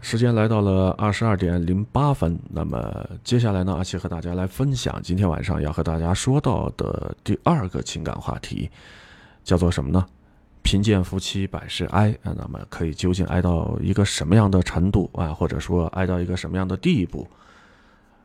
[0.00, 2.38] 时间来到了二十二点零八分。
[2.48, 8.70] 那么接下来呢，阿奇和大家来分享今天晚上要和大家说到的第二个情感话题，
[9.44, 10.02] 叫做什么呢？
[10.62, 12.32] 贫贱夫妻百事哀啊。
[12.34, 15.28] 那么可以究竟哀到一个什么样的程度啊？
[15.28, 17.28] 或者说哀到一个什么样的地步？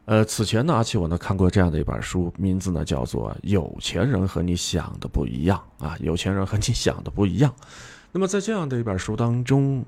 [0.05, 7.53] 呃，此前呢，阿奇我呢看过这样的一本书，名字呢叫做《有钱人和你想的不一样》啊，有钱人和你想的不一样。
[8.13, 9.84] 那么在这样的一本书当中，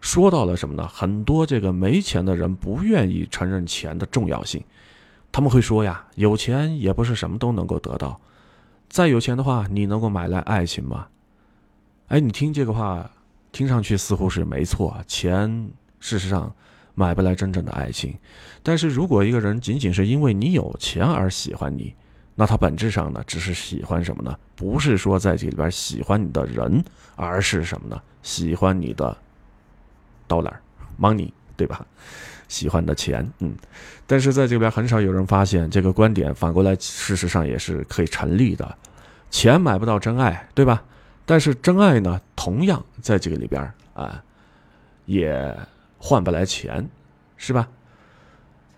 [0.00, 0.88] 说到了什么呢？
[0.88, 4.64] 很多这个没钱的人不愿意承认钱的重要性，
[5.30, 8.18] 他们会说呀，有钱也不是什么都能够得到，
[8.88, 11.06] 再有钱的话，你能够买来爱情吗？
[12.08, 13.08] 哎，你听这个话，
[13.52, 15.70] 听上去似乎是没错，钱
[16.00, 16.52] 事实上
[16.94, 18.16] 买不来真正的爱情。
[18.62, 21.94] 但是如果一个人仅仅是因为你有钱而喜欢你，
[22.34, 24.36] 那他本质上呢，只是喜欢什么呢？
[24.56, 26.82] 不是说在这里边喜欢你的人，
[27.16, 28.00] 而是什么呢？
[28.22, 29.16] 喜欢你的
[30.30, 30.54] dollar
[30.98, 31.84] money，对吧？
[32.48, 33.52] 喜欢的钱，嗯。
[34.06, 38.76] 但是在这边很少有人发现这个观点，反过来事实上也是可以成立的。
[39.30, 40.82] 钱买不到真爱，对吧？
[41.24, 43.62] 但是真爱呢，同样在这个里边
[43.94, 44.20] 啊，
[45.06, 45.56] 也
[45.98, 46.88] 换不来钱，
[47.36, 47.68] 是吧？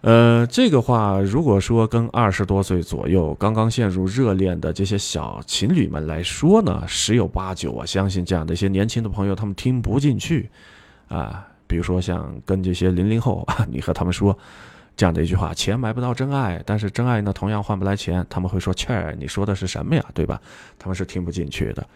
[0.03, 10.51] 呃，这个话如果说跟二十多岁左右刚刚陷入热恋的这些小情侣们来说呢，十有八九，我相信这样的一些年轻的朋友他们听不进去
[11.13, 11.49] 啊。
[11.67, 14.37] 比如说像跟这些零零后， 你和他们说
[14.95, 20.05] 这样的一句话：钱买不到真爱，但是真爱呢同样换不来钱，他们会说：“切，你说的是什么呀？
[20.13, 20.41] 对吧？”
[20.79, 21.87] 他们是听不进去的。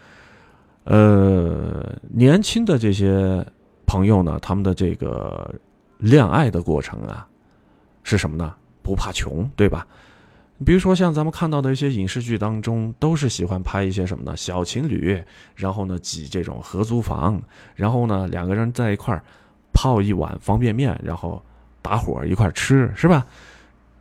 [0.85, 3.45] 呃，年轻的这些
[3.85, 5.53] 朋友呢，他们的这个
[5.99, 7.27] 恋爱的过程啊，
[8.03, 8.55] 是什么呢？
[8.81, 9.85] 不怕穷，对吧？
[10.65, 14.35] 比如说像咱们看到的一些影视剧当中，都是喜欢拍一些什么呢？
[14.35, 15.23] 小情侣，
[15.55, 17.41] 然后呢挤这种合租房，
[17.75, 19.23] 然后呢两个人在一块儿
[19.71, 21.43] 泡一碗方便面，然后
[21.81, 23.25] 打伙儿一块吃，是吧？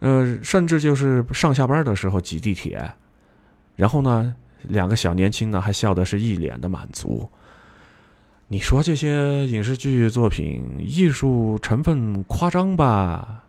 [0.00, 2.90] 呃，甚至就是上下班的时候挤地铁，
[3.74, 7.28] 然后呢，两个小年轻呢还笑的是一脸的满足。
[8.48, 13.42] 你说这些影视剧作品艺术成分夸张吧？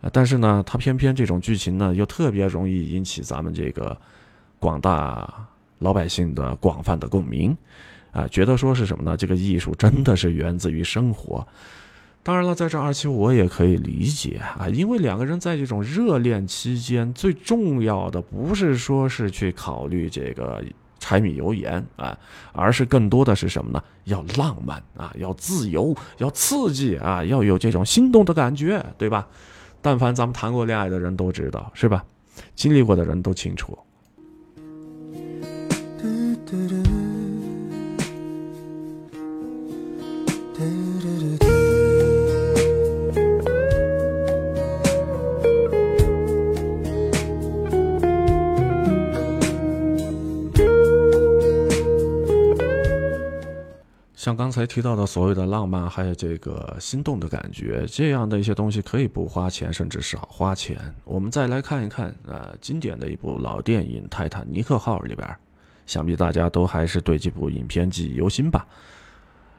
[0.00, 3.96] 啊但是呢，它偏偏这种剧情呢又特别容易引起咱们这个
[4.58, 7.56] 广大老百姓的广泛的共鸣，
[8.12, 9.16] 啊，觉得说是什么呢？
[9.16, 11.46] 这个艺术真的是源自于生活。
[12.22, 20.60] 当然了，在这二期我也可以理解啊，因为两个人在这种热恋期间，最重要的不是说是去考虑这个
[20.98, 22.18] 柴米油盐啊，
[22.52, 23.80] 而是更多的是什么呢？
[24.04, 29.28] 要浪漫啊，要自由，要刺激啊，要有这种心动的感觉，对吧？
[29.86, 32.04] 但凡咱们谈过恋爱的人都知道，是吧？
[32.56, 33.78] 经历过的人都清楚。
[54.36, 60.78] 刚才提到的所谓的浪漫，还有这个心动的感觉，这样的一些东西可以不花钱，甚至少花钱。
[61.04, 65.28] 我们再来看一看，呃，经典的一部老电影《泰坦尼克号》里边，
[65.86, 68.66] 想必大家都还是对这部影片记忆犹新吧？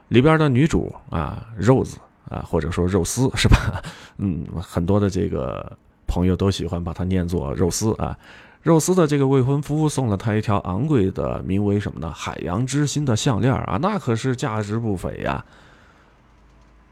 [0.10, 1.96] 里边的女主啊，Rose
[2.30, 3.82] 啊，或者说肉丝是吧？
[4.18, 8.18] 嗯，很多的这个朋友都喜欢把它念作肉丝啊。
[8.68, 12.12] 肉丝的这个未婚夫送了她一条昂贵的，名为什么呢？
[12.12, 15.46] 海洋之心的项链啊，那可是价值不菲呀。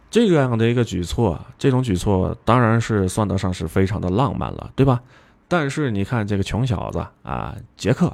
[0.09, 5.01] 这样的一个举措，这种举措当然是算得上是非常的浪漫了，对吧？
[5.49, 8.09] 但是你看这个穷小子啊，杰克，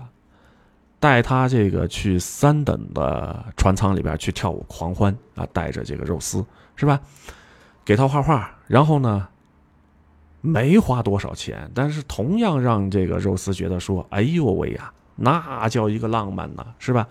[1.00, 6.44] 带他这个去三等的船舱里边去跳舞狂欢啊，带着这个肉丝
[6.76, 7.00] 是吧？
[7.86, 9.28] 给他画画，然后呢？
[10.42, 17.08] 没花多少钱，但是同样让这个肉丝觉得说：“哎呦喂呀，那叫一个浪漫呐，是吧？”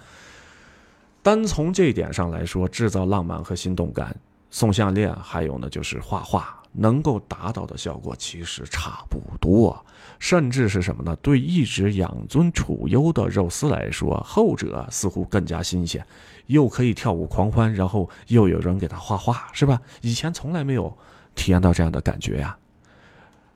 [1.22, 4.16] 单从这一点上来说，制造浪漫和心动感，
[4.50, 9.84] 送项链，还有呢就是画画，能够达到的效果其实差不多。
[10.18, 11.14] 甚至是什么呢？
[11.22, 16.04] 对一直养尊处优的肉丝来说，后者似乎更加新鲜，
[16.46, 19.80] 又可以跳舞狂欢，然后又有人给他画画，是吧？
[20.00, 20.96] 以前从来没有
[21.34, 22.56] 体验到这样的感觉呀。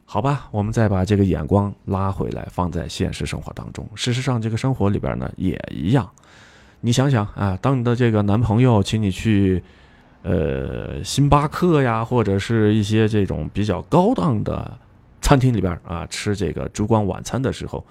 [0.07, 3.89] 好吧，我们再把这个眼光拉回来，放在现实生活当中。
[3.95, 6.09] 事实上，这个生活里边呢也一样。
[6.81, 9.63] 你想想啊，当你的这个男朋友请你去，
[10.23, 14.79] 呃，星巴克呀，或者是一些这种比较高档的
[15.23, 17.85] 餐厅里边啊，吃这个烛光晚餐的时候，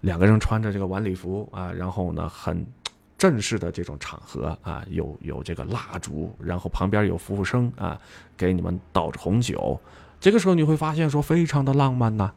[0.00, 2.66] 两个人穿着这个晚礼服啊，然后呢，很
[3.16, 7.98] 正式的这种场合啊，有有这个蜡烛，然后旁边有服务生啊，
[8.36, 9.80] 给你们倒着红酒。
[10.26, 12.32] 这个时候你会发现说非常的浪漫呐，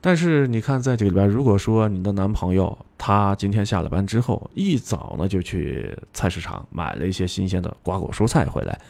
[0.00, 8.80] 但是你看在这里边，如果说你的男朋友他今天下了班之后，一早呢就去菜市场买了一些新鲜的瓜果蔬菜回来，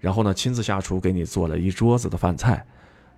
[0.00, 2.66] 然后呢亲自下厨给你做了一桌子的饭菜，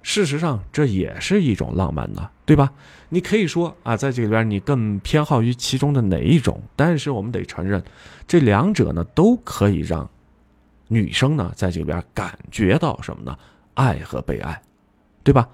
[0.03, 2.73] 事实上这也是一种浪漫呢， 对吧？
[3.09, 6.63] 你可以说啊，在这里边你更偏好于其中的哪一种？
[6.77, 7.83] 但是我们得承认，
[8.29, 10.09] 这两者呢都可以让
[10.87, 13.37] 女生呢在这里边感觉到什么呢？
[13.77, 14.61] 爱和被爱，
[15.23, 15.49] 对吧？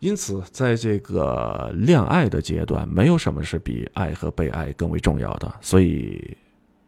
[0.00, 5.50] 因此，在这个恋爱的阶段，没有什么是比爱和被爱更为重要的。
[5.62, 6.36] 所以，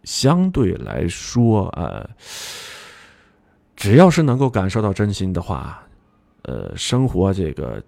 [0.05, 2.07] 相对来说，呃，
[3.75, 5.83] 只要是能够感受到真心的话，
[6.43, 7.83] 呃，生活这个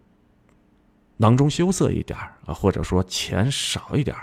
[1.18, 4.16] 囊中羞涩一点啊，或者说钱少一点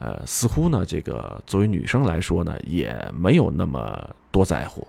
[0.00, 4.84] 呃，似乎呢，这个作为女生来说呢，也没有那么多在乎。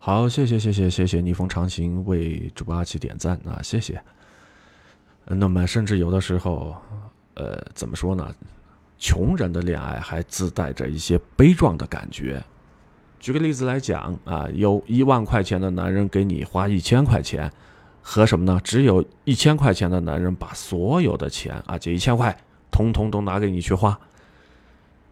[0.00, 4.00] 好，谢谢谢谢谢谢逆风长行为主播阿奇点赞啊，谢谢。
[5.24, 6.74] 那么甚至有的时候，
[7.34, 8.28] 呃，怎么说呢？
[8.98, 12.42] 穷人的恋爱还自带着一些悲壮的感觉。
[13.20, 17.48] 举个例子来讲啊，有一万块钱的男人给你花一千块钱，
[18.02, 18.60] 和什么呢？
[18.64, 22.36] 只有一千块钱的男人把所有的钱啊，这一千块
[22.70, 23.96] 通通都拿给你去花。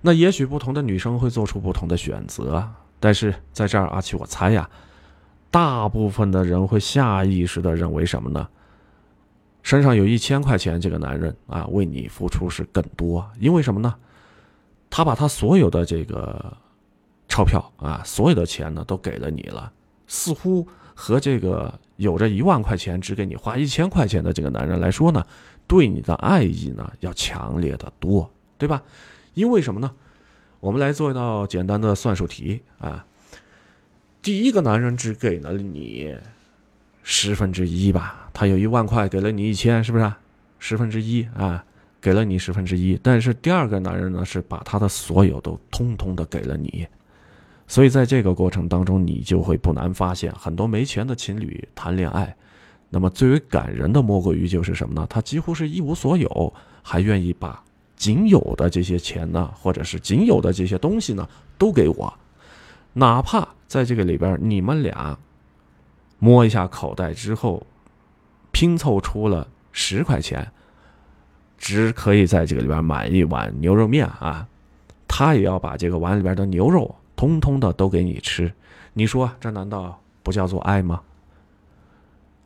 [0.07, 2.69] 那也许不同的女生会做出不同的选择，
[3.01, 4.69] 但是在这儿，阿奇我猜呀，
[5.51, 8.47] 大部分的人会下意识的认为什么呢？
[9.63, 13.95] 身上有一千块钱，这个男人啊，为你付出是更多，因为什么呢？
[14.91, 16.55] 他把他所有的这个
[17.27, 19.73] 钞票啊，所有的钱呢，都给了你了，
[20.07, 25.25] 似乎和这个有着一万块钱只给你花一千块钱的这个男人来说呢，
[25.67, 28.83] 对你的爱意呢要强烈的多，对吧？
[29.35, 29.93] 因为什么呢？
[30.61, 33.05] 我们来做一道简单的算术题啊。
[34.23, 36.17] 第一个男人只给了你
[37.03, 40.13] 十分之一吧，他有一万块，给了你一千，是不是？
[40.59, 41.63] 十分之一啊，
[42.01, 42.99] 给了你十分之一。
[43.03, 46.87] 但是第二个男人呢，是把他的所有都通通的给了你。
[47.67, 52.35] 所以在这个过程当中，你就会不难发现，很多没钱的情侣谈恋爱，
[52.89, 55.07] 那么最为感人的莫过于就是什么呢？
[55.11, 57.63] 他几乎是一无所有，还愿意把
[57.97, 61.29] 仅有的这些钱呢，或者是仅有的这些东西呢，
[61.59, 62.13] 都给我，
[62.93, 63.49] 哪怕。
[63.67, 65.19] 在这个里边，你们俩
[66.21, 67.67] 摸一下口袋之后，
[68.53, 70.49] 拼凑出了十块钱，
[71.59, 74.47] 只可以在这个里边买一碗牛肉面啊！
[75.09, 78.53] 他也要把这个碗里边的牛肉通通的都给你吃，
[78.93, 81.01] 你说这难道不叫做爱吗？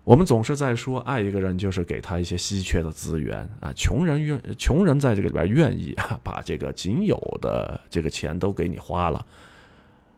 [0.09, 9.27] 我们总是在说爱一个人就是给他一些稀缺的资源啊，穷人愿穷人在这个里边愿意啊，把这个仅有的这个钱都给你花了。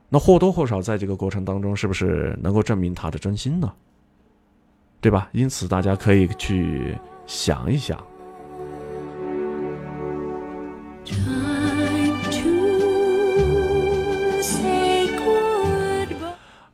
[0.08, 3.72] 那或多或少在这个过程当中，是不是能够证明他的真心呢？
[5.00, 5.28] 对吧？
[5.32, 7.98] 因此，大家可以去想一想。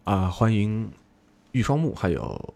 [0.05, 0.87] 啊，欢迎
[1.53, 2.55] 玉双木，还有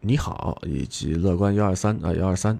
[0.00, 2.58] 你好，以及乐观幺二三啊幺二三，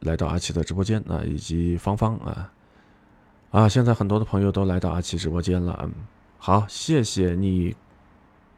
[0.00, 2.52] 来到阿奇的直播间啊，以及芳芳啊
[3.50, 5.92] 啊，现在很多的朋友都来到阿奇直播间了，嗯。
[6.38, 7.76] 好，谢谢你，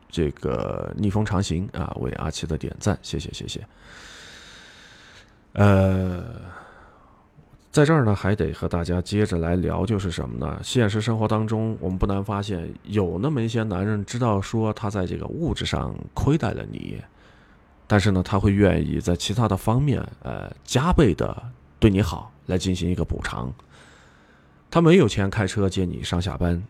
[0.08, 3.66] 这个逆风长行啊，为阿奇的点赞，谢谢谢谢。
[5.54, 6.22] 呃，
[7.72, 10.60] 在这儿呢，还得和大家接着来聊，就是什么呢？
[10.62, 17.02] 现实生活当中，我们不难发现，有那么一些男人，知道说他在这个物质上亏待了你，
[17.92, 21.42] 但是呢，他会愿意在其他的方面，呃，加倍的
[21.78, 23.52] 对你好，来进行一个补偿。
[24.70, 26.62] 他没有钱开车接你上下班。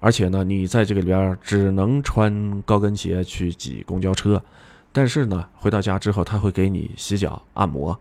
[0.00, 4.42] 而且呢，你在这个里边只能穿高跟鞋去挤公交车，
[4.90, 8.00] 但是呢，回到家之后他会给你洗脚按摩，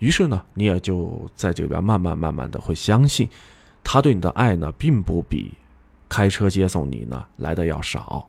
[0.00, 3.28] 于是呢，你也就在这边慢慢慢慢的会相信，
[3.84, 5.54] 他对你的爱呢，并不比
[6.08, 8.28] 开车接送你呢来的要少。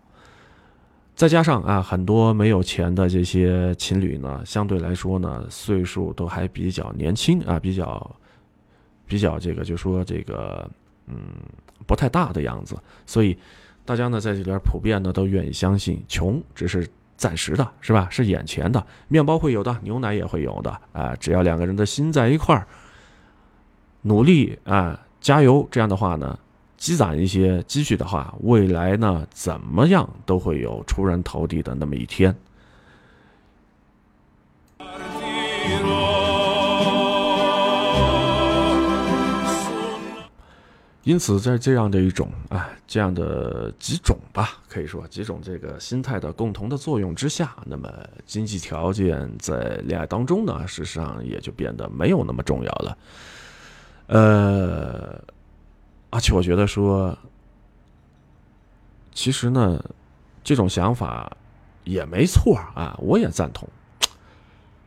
[1.19, 8.15] 再加上啊，很多没有钱的这些情侣呢，相对来说呢，岁数都还比较年轻啊，比较
[9.05, 10.65] 比较这个，就说这个，
[11.07, 11.15] 嗯。
[11.85, 13.35] 不太大的样子，所以
[13.83, 18.07] 大家呢在这边普遍呢都愿意相信，穷只是暂时的，是吧？
[18.09, 21.13] 是眼前的，面包会有的，牛奶也会有的啊！
[21.15, 22.65] 只要两个人的心在一块儿，
[24.03, 26.37] 努力啊，加油，这样的话呢，
[26.79, 32.35] 积攒一些积蓄的话，未来呢怎么样都会有出人头地的那么一天。
[41.03, 47.91] 因此，在这样的一种啊，这样的几种吧，可以说几种这个心态的共同的作用之下，那么
[48.27, 52.97] 经济条件在恋爱当中呢，事实上也就变得没有那么重要了。
[54.05, 55.19] 呃，
[56.09, 57.17] 而且我觉得说，
[59.13, 59.83] 其实呢，
[60.43, 61.31] 这种想法
[61.83, 63.67] 也没错啊，我也赞同。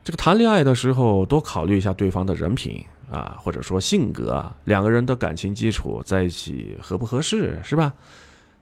[0.05, 2.85] 这个谈恋爱的时候，多考虑一下对方的人品。
[3.11, 7.93] 啊，或者说性格，两个人的感情基础在一起合不合适，是吧？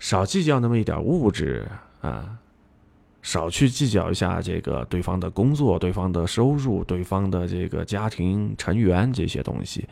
[0.01, 1.65] 少计较那么一点物质
[2.01, 2.37] 啊，
[3.23, 9.89] 少去计较一下这个对方的工作、对方的收入、对方的这个家庭成员这些东西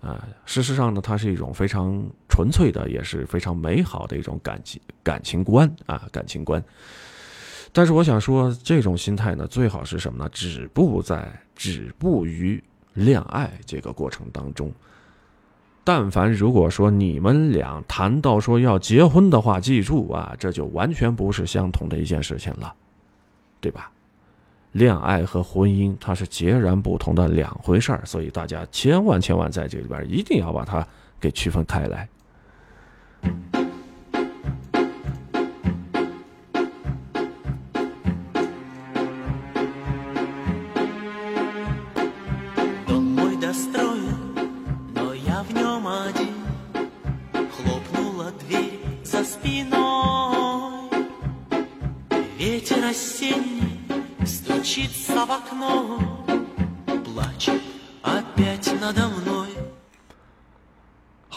[0.00, 0.28] 啊。
[0.44, 6.62] 事实上呢，它是一种非常纯粹的，也是非常美好的一种感情感情观啊，感情观。
[7.72, 10.30] 但是我想说，这种心态呢，最好是什么呢？
[10.32, 12.62] 止步在止步于。
[12.94, 14.70] 恋爱这个过程当中，
[15.84, 22.74] 但凡如果说你们俩谈到说要结婚的话，记住啊，这就完全不是相同的一件事情了，
[23.60, 23.92] 对吧？
[24.72, 30.86] 恋爱和婚姻它是截然不同的两回事儿，所以大家千万千万在这里边一定要把它
[31.20, 32.08] 给区分开来。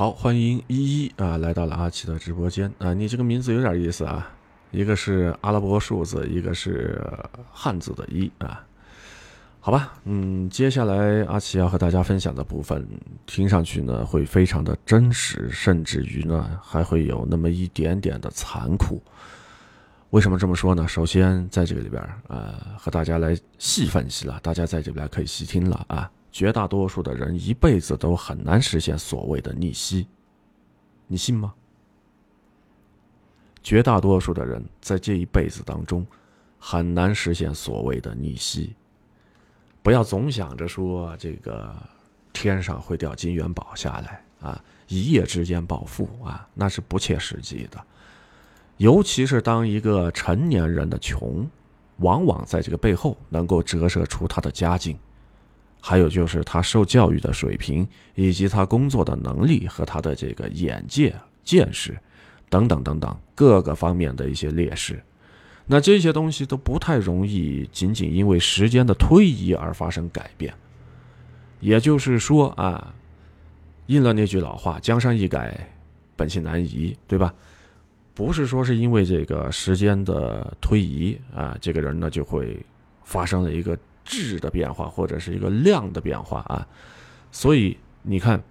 [0.03, 2.93] 好，欢迎依依啊，来到了阿奇的直播间啊！
[2.93, 4.29] 你这个名字有点意思啊，
[4.71, 7.01] 一个是阿拉伯数字，一个是
[7.53, 8.61] 汉字的一啊。
[9.61, 12.85] 好吧，嗯，接下来阿奇要和大家分享的部分，
[13.25, 19.01] 听上去呢会非常的真实，甚至于呢还会有那么一点点的残酷。
[20.09, 20.85] 为什么这么说呢？
[20.85, 26.11] 首先在这个里边，呃，和大家来细分析了，大家在这边可以细听了啊。
[26.33, 30.07] 绝大多数的人一辈子都很难实现所谓的逆袭，
[31.05, 31.53] 你信吗？
[33.61, 36.05] 绝大多数的人在这一辈子当中
[36.57, 38.75] 很难实现所谓的逆袭。
[39.83, 41.71] 不要总想着说这个
[42.33, 47.79] 天上会掉金元宝下来啊，一夜之间暴富啊，那是不切实际的。
[48.77, 51.47] 尤其是当一个成年人的穷，
[51.97, 54.97] 往往在这个背后能够折射出他的家境，
[55.85, 61.13] 还有就是他受教育的水平，以及他工作的能力和他的这个眼界、
[61.43, 61.93] 见识
[62.49, 65.03] 等等等等各个方面的一些劣势。
[65.65, 70.53] 那这些东西都不太容易，仅仅因为时间的推移而发生改变。
[71.59, 72.95] 也就是说啊，
[73.87, 75.69] 应了那句老话：“江山易改，
[76.15, 77.33] 本性难移”，对吧？
[78.13, 82.57] 不是说是因为这个时间的推移啊，这个人呢就会
[83.03, 86.67] 发生了一个质的变化，或者是一个量的变化啊。
[87.31, 88.41] 所以你看，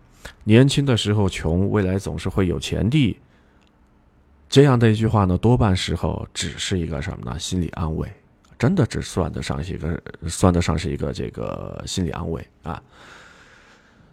[0.44, 3.18] 年轻的时候穷，未来总是会有钱的。
[4.48, 7.38] 这样的一句话呢，多半时候只是一个什么呢？
[7.38, 8.06] 心理安慰，
[8.58, 12.82] 真的只算得上是一个，算得上是一个这个心理安慰啊。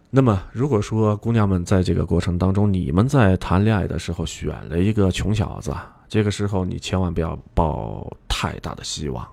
[0.08, 5.72] 那么，如果说姑娘们在这个过程当中，你们在谈恋爱的时候选了一个穷小子，
[6.08, 9.24] 这个时候你千万不要抱太大的希望，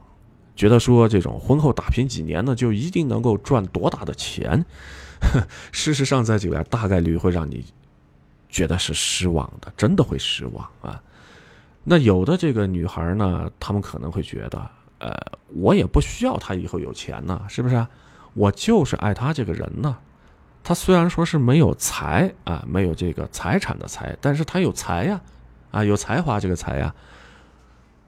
[0.58, 4.66] 觉得说这种婚后打拼几年呢，就一定能够赚多大的钱。
[5.72, 7.64] 事实上，在这边大概率会让你。
[8.50, 11.04] 觉得是失望的，真的会失望啊。
[11.84, 15.14] 那有的这个女孩呢，她们可能会觉得，呃，
[15.50, 17.86] 我也不需要他以后有钱呢，是不是？
[18.34, 19.98] 我就是爱他这个人呢。
[20.64, 25.20] 他虽然说是没有财啊，没有这个财产的财，但是他有才呀，
[25.72, 26.96] 啊，有才华这个才呀。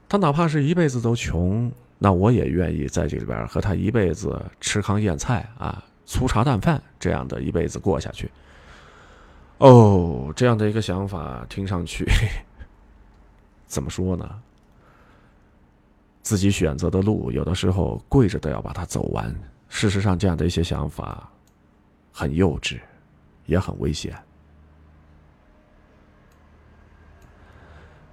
[0.08, 1.70] 他哪怕是一辈子都穷，
[2.02, 8.30] 那我也愿意在这里边和他一辈子吃糠咽菜啊，粗茶淡饭这样的一辈子过下去。
[9.58, 12.06] 哦，这样的一个想法听上去
[13.68, 14.26] 怎么说呢？
[16.22, 19.34] 自己选择的路，有的时候跪着都要把它走完。
[19.68, 21.30] 事实上，这样的一些想法
[22.10, 22.80] 很幼稚，
[23.44, 24.16] 也很危险。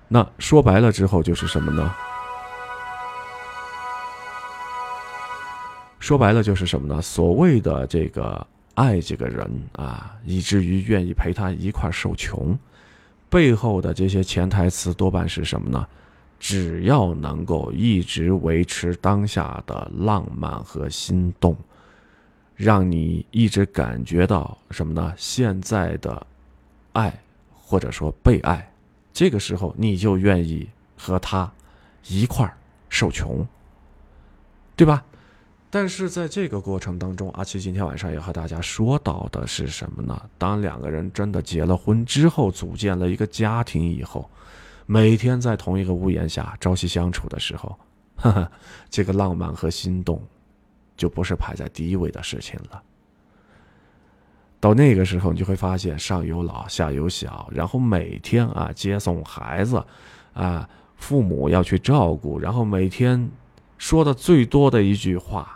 [0.09, 1.95] 那说白了之后就是什么呢？
[6.07, 7.01] 说白了就是什么呢？
[7.01, 8.47] 所谓的这个。
[8.75, 12.55] 爱这个人啊，以至于愿意陪他一块受穷，
[13.27, 15.87] 背后的这些潜台词多半是什么呢？
[16.39, 21.57] 只要能够一直维持当下的浪漫和心动，
[22.55, 25.11] 让你一直感觉到什么呢？
[25.17, 26.27] 现在的
[26.93, 27.11] 爱
[27.51, 28.71] 或者说被爱，
[29.11, 31.51] 这个时候你就愿意和他
[32.05, 32.47] 一块
[32.89, 33.43] 受穷，
[34.75, 35.03] 对吧？
[35.69, 40.17] 但是在这个过程当中，阿七今天晚上要和大家说到的是什么呢？
[40.37, 44.29] 当两个人真的结了婚之后，组建了一个家庭以后，
[44.85, 47.77] 每天在同一个屋檐下朝夕相处的时候，
[48.15, 48.51] 呵呵，
[48.89, 50.25] 这个浪漫和心动，
[50.95, 52.81] 就不是排在第一位的事情了。
[54.61, 59.83] 到那个时候，你就会发现上有老下有小，然后每天啊接送孩子，
[60.31, 63.29] 啊父母要去照顾，然后每天
[63.77, 65.55] 说的最多的一句话。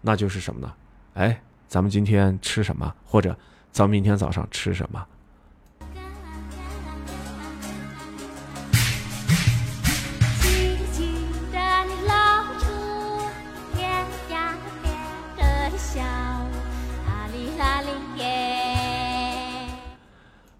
[0.00, 0.72] 那就是什么呢？
[1.14, 2.94] 哎，咱们今天吃什么？
[3.04, 3.36] 或者
[3.70, 5.06] 咱们明天早上吃什么？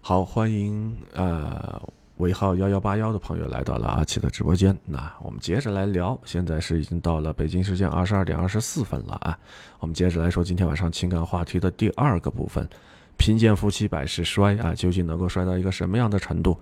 [0.03, 1.81] 好，欢迎呃。
[2.21, 6.17] 尾号幺幺八幺的朋友来到了阿奇的直播间，那我们接着来聊。
[6.23, 9.35] 现在是已经到了北京时间二十二点二十四分了啊，
[9.79, 12.69] 我们接着来说今天晚上情感话题的第二个部分：
[13.17, 16.55] 贫贱夫妻百事衰啊，究竟能够衰到一个什么样的程度？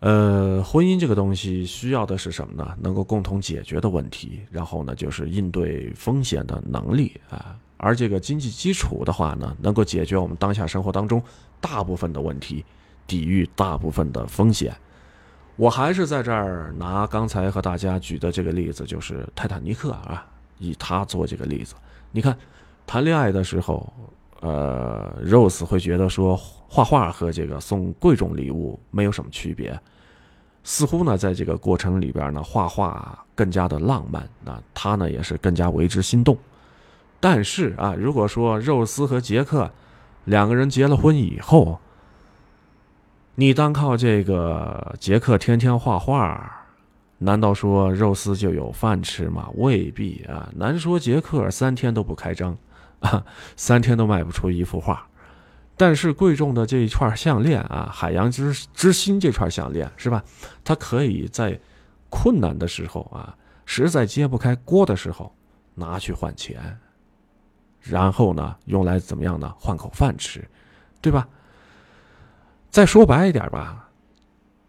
[0.00, 2.76] 呃，婚姻这个东西需要的是什么呢？
[2.80, 7.56] 能够共同解决的问题，然后呢，就是应对风险的能力啊。
[7.76, 11.22] 而这个经济基础的话呢，能够解决我们当下生活当中
[11.60, 12.64] 大部分的问题。
[13.08, 14.72] 抵御大部分的风险，
[15.56, 20.24] 我还是在这儿拿刚才和大家举的这个例子，就是泰坦尼克啊，
[20.58, 21.74] 以他做这个例子。
[22.12, 22.38] 你看，
[22.86, 23.92] 谈恋爱的时候，
[24.40, 29.76] 呃，Rose 会觉得说画画和这个送贵重礼物没有什么区别
[30.62, 36.36] 似乎呢，在这个过程里边呢，画画更加的浪漫，那他呢也是更加为之心动。
[37.20, 39.70] 但是啊，如果说肉丝和杰克
[40.26, 41.80] 两个人结了婚以后，
[43.40, 46.66] 你单靠这个杰克天天画画，
[47.18, 49.48] 难道说肉丝就有饭吃吗？
[49.54, 52.58] 未必啊，难说杰克三天都不开张
[52.98, 53.24] 啊，
[53.54, 55.06] 三天都卖不出一幅画。
[55.76, 60.24] 但是贵重的这一串项链啊，海洋之之心这串项链是吧？
[60.64, 61.56] 它可以在
[62.10, 63.32] 困难的时候啊，
[63.64, 65.32] 实在揭不开锅的时候
[65.76, 66.76] 拿去换钱，
[67.82, 69.54] 然后呢，用来怎么样呢？
[69.60, 70.44] 换口饭吃，
[71.00, 71.28] 对吧？
[72.70, 73.88] 再说白一点吧，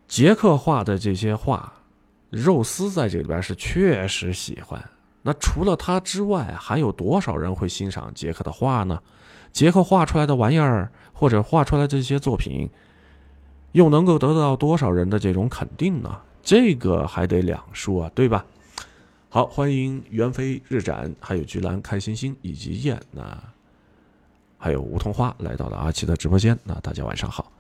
[0.07, 1.71] 杰克画的这些画，
[2.29, 4.83] 肉丝在这里边是确实喜欢。
[5.21, 8.99] 那除了他之外，还有多少人会欣赏杰克的画呢？
[9.51, 12.69] 杰克画出来的玩意儿，或者画出来这些作品，
[13.73, 16.19] 又能够得到多少人的这种肯定呢？
[16.41, 18.45] 这个还得两说，对吧？
[19.29, 23.37] 好，欢迎袁飞、日展，还有菊兰、开心心以及燕，那
[24.57, 26.57] 还有梧桐花来到了阿奇的直播间。
[26.63, 27.51] 那大家晚上好。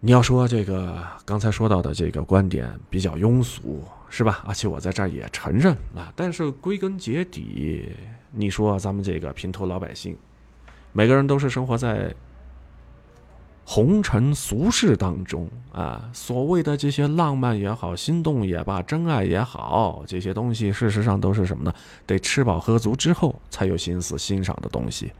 [0.00, 4.44] 你要说这个刚才说到的这个观点比较庸俗，是吧？
[4.46, 7.92] 而且我在这儿也承认啊，但是归根结底。
[8.30, 10.16] 你说咱们这个平头老百姓，
[10.92, 12.14] 每个人都是生活在
[13.64, 16.08] 红尘俗世当中啊。
[16.12, 21.74] 所谓的这些浪漫也好，心动也罢，真爱也好，这些东西事实上都是什么呢？
[22.06, 25.10] 得吃饱喝足之后才有心思欣赏的东西。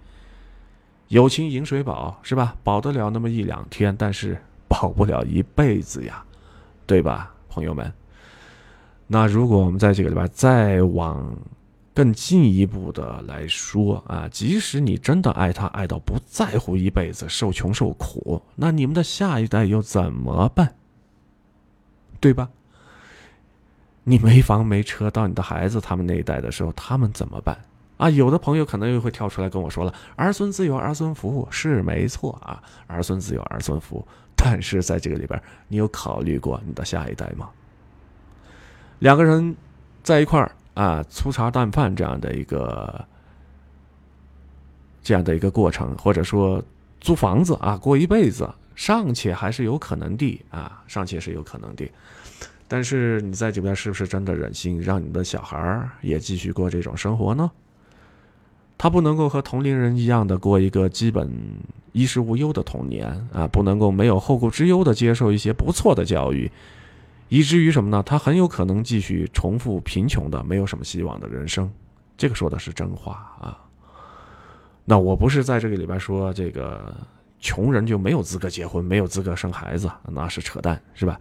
[1.08, 2.54] 友情饮水饱是吧？
[2.62, 6.22] 饱得了那么一两天，但是保不了一辈子呀，
[6.86, 7.92] 对吧，朋友们？
[9.06, 11.36] 那如果我们在这个里边再往……
[11.94, 20.76] 更进一步的来说啊，即使你真的爱他，爱到不在乎一辈子受穷受苦，那你们的下一代又怎么办？
[22.20, 22.50] 对吧？
[24.04, 27.58] 你没房没车，到你的孩子他们那一代的时候，他们怎么办？
[27.96, 34.06] 啊，有的朋友可能又会跳出来跟我说了：“儿孙自有儿孙福，是没错啊，儿孙自有儿孙福。”
[34.38, 37.50] 但是在这个里边，你有考虑过你的下一代吗？
[39.00, 39.54] 两个人
[40.02, 40.50] 在一块儿。
[40.74, 43.04] 啊，粗茶淡饭这样的一个
[45.02, 46.62] 这样的一个过程，或者说
[47.00, 51.90] 租房子啊，过一辈子尚且还是有可能的啊，尚且是有可能的。
[52.68, 57.50] 但是你在这边是不是真的忍心让你的小孩也继续过这种生活呢？
[58.78, 61.28] 他不能够和同龄人一样的过一个基本
[61.92, 66.50] 衣食无忧的童年啊，不能够没有后顾之忧的接受一些不错的教育。
[67.28, 68.02] 以至于什么呢？
[68.02, 71.70] 他很有可能继续重复贫穷的、没有什么希望的人生。
[72.16, 73.58] 这个说的是真话啊。
[74.84, 76.96] 那我不是在这个里边说这个
[77.38, 81.20] 穷人就没有资格结婚、没有资格生孩子，那是扯淡，是吧？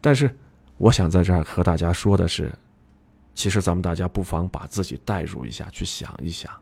[0.00, 0.32] 但是
[0.76, 2.52] 我想在这儿和大家说的是，
[3.34, 6.52] 其实咱们大家不妨把自己代入一下，去想一想，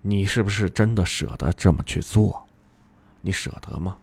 [0.00, 2.43] 你是不是真的舍得这么去做？
[3.26, 3.96] 你舍得吗？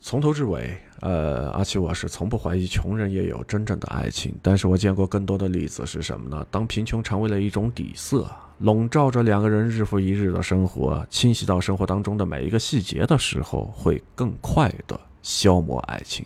[0.00, 6.46] 从头至尾，呃，而且我是从不怀疑穷人也有真正的爱情，但是我见过更多的例子是什么呢？
[6.48, 8.24] 当贫穷成为了一种底色，
[8.58, 16.24] 笼罩着两个人日复一日的生活，侵袭到生活当中的每一个细节的时候，会更快的消磨爱情。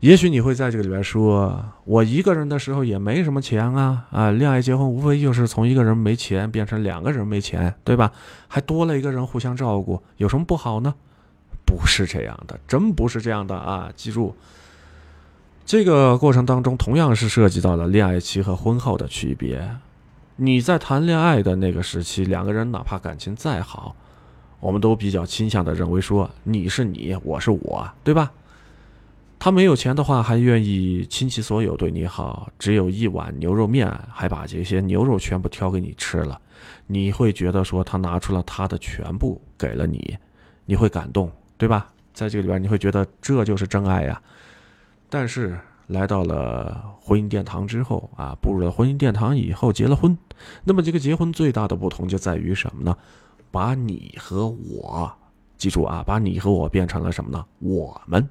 [0.00, 8.12] 也许你会在这个里边说，我一个人的时候也没什么钱啊，啊，恋爱结婚无非就是从一个人没钱变成两个人没钱，对吧？
[8.46, 10.94] 还多了一个人互相照顾，有什么不好呢？
[11.68, 13.92] 不是这样的，真不是这样的啊！
[13.94, 14.34] 记住，
[15.66, 19.76] 这个过程当中同样是涉及到了恋爱期和婚后的区别。
[20.36, 23.94] 你在谈恋爱的那个时期，两个人哪怕感情再好，
[24.60, 28.32] 我们都比较倾向的认为说你是你，我是我，对吧？
[29.38, 36.40] 他没有钱的话，还愿意倾其所有对你好，只有一碗牛肉面，还把这些牛肉全部挑给你吃了，
[36.86, 40.16] 你会觉得说他拿出了他的全部给了你，
[40.64, 41.30] 你会感动。
[41.58, 41.92] 对吧？
[42.14, 44.22] 在这个里边，你会觉得这就是真爱呀。
[45.10, 50.16] 但是来到了婚姻殿堂之后啊，步入了婚姻殿堂以后，结了婚，
[50.64, 52.96] 那么这个结婚最大的不同就在于什么呢？
[53.50, 55.12] 把你和我，
[55.56, 57.44] 记住啊，把你和我变成了什么呢？
[57.58, 58.28] 我们。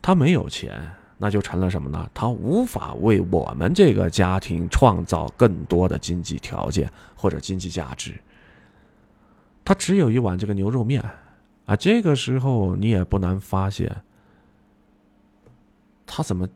[0.00, 2.08] 他没有钱，那就成了什么呢？
[2.12, 8.14] 他无法为我们这个家庭创造更多的经济条件或者经济价值。
[9.64, 11.02] 他只有一碗这个牛肉面，
[11.64, 14.02] 啊，这个时候你也不难发现，
[16.04, 16.46] 他怎么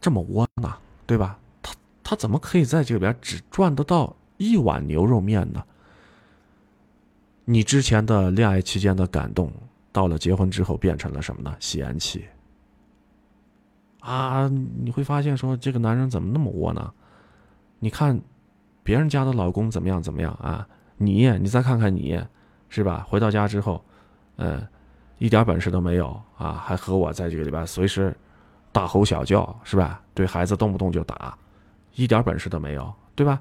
[0.00, 0.76] 这么窝囊，
[1.06, 1.38] 对吧？
[1.62, 5.62] 他他怎么可以在这里边只赚得到一碗牛肉面呢？
[7.44, 9.52] 你之前的恋爱期间的感动，
[9.92, 11.56] 到了结婚之后变成了什么呢？
[11.60, 12.24] 嫌弃。
[14.00, 16.92] 啊，你会发现说这个男人怎么那么窝囊？
[17.78, 18.20] 你看，
[18.82, 20.66] 别人家的老公怎么样怎么样啊？
[20.96, 22.22] 你你再看看你，
[22.70, 23.04] 是吧？
[23.06, 23.84] 回到家之后，
[24.36, 24.66] 嗯，
[25.18, 28.16] 一点本事都没有啊，还和我在这个里边随时
[28.72, 30.00] 大吼小叫，是吧？
[30.14, 31.36] 对孩子动不动就打，
[31.96, 33.38] 一点本事都没有，对吧？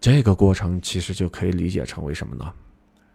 [0.00, 2.52] 这个过程其实就可以理解成为什么呢？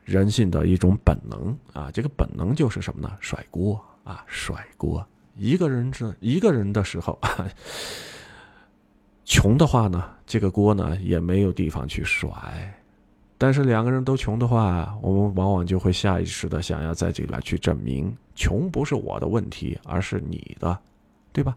[0.03, 3.15] 人性的一种本能啊，这个本能就是什么呢？
[3.21, 3.81] 甩锅。
[4.05, 5.03] 啊，甩锅！
[5.35, 7.19] 一个人这一个人的时候，
[9.25, 12.29] 穷的话呢，这个锅呢也没有地方去甩；
[13.37, 20.79] 但是两个人都穷的话，我们往往就会下意识的想要在这里边去证明，穷不是我的问题，而是你的，
[21.33, 21.55] 对吧？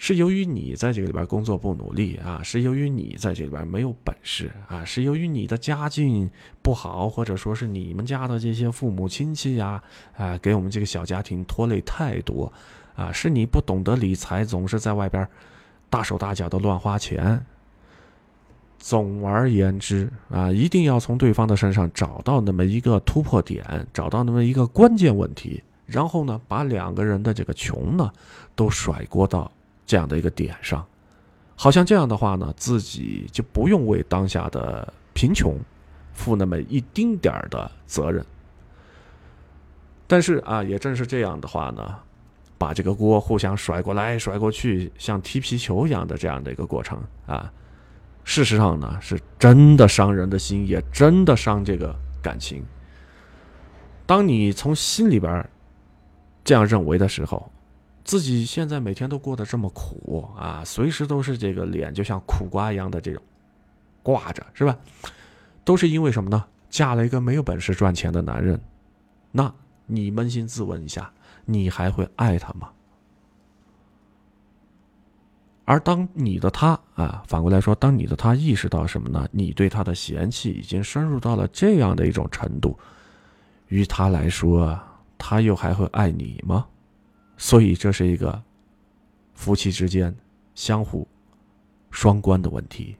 [0.00, 6.30] 是由于你在这个里边工作不努力啊，是由于你在这里边没有本事啊，是由于你的家境
[6.62, 9.82] 不好，或者说是你们家的这些父母亲戚呀，
[10.16, 12.52] 啊，给我们这个小家庭拖累太多，
[12.94, 15.26] 啊，是你不懂得理财，总是在外边
[15.90, 17.44] 大手大脚的乱花钱。
[18.78, 28.10] 总而言之啊，一定要从对方的身上找到那么一个突破点，找到那么一个关键问题，然后呢，把两个人的这个穷呢，
[28.54, 29.50] 都甩锅到。
[29.88, 30.84] 这样的一个点上，
[31.56, 35.58] 好像这样的话呢，自己就不用为当下的贫穷
[36.12, 38.22] 负那么一丁点儿的责任。
[40.06, 41.96] 但是啊，也正是这样的话呢，
[42.58, 47.50] 把这个锅互相甩过来甩过去，像踢皮球一样的这样的一个过程啊，
[48.28, 52.62] 事实上呢，是真的伤人的心，也真的伤这个感情。
[54.04, 55.48] 当你从心里边
[56.44, 57.50] 这样认为的时候。
[58.04, 63.22] 自己现在每天都过得这么苦啊，随时都是这个脸就像苦瓜一样的这种
[64.02, 64.78] 挂着，是吧？
[65.62, 66.42] 都是因为什么呢？
[66.70, 68.58] 嫁了一个没有本事赚钱的男人，
[69.30, 69.52] 那
[69.84, 71.12] 你扪心自问一下，
[71.44, 72.70] 你还会爱他吗？
[75.68, 79.28] 而当你的他啊，反过来说，当你的他意识到什么呢？
[79.30, 82.78] 你对他的嫌弃已经深入到了这样的一种程度，
[83.66, 84.80] 于他来说，
[85.18, 86.64] 他又还会爱你吗？
[87.36, 88.42] 所以，这是一个
[89.34, 90.16] 夫妻之间
[90.54, 91.06] 相互
[91.90, 92.96] 双关的问题。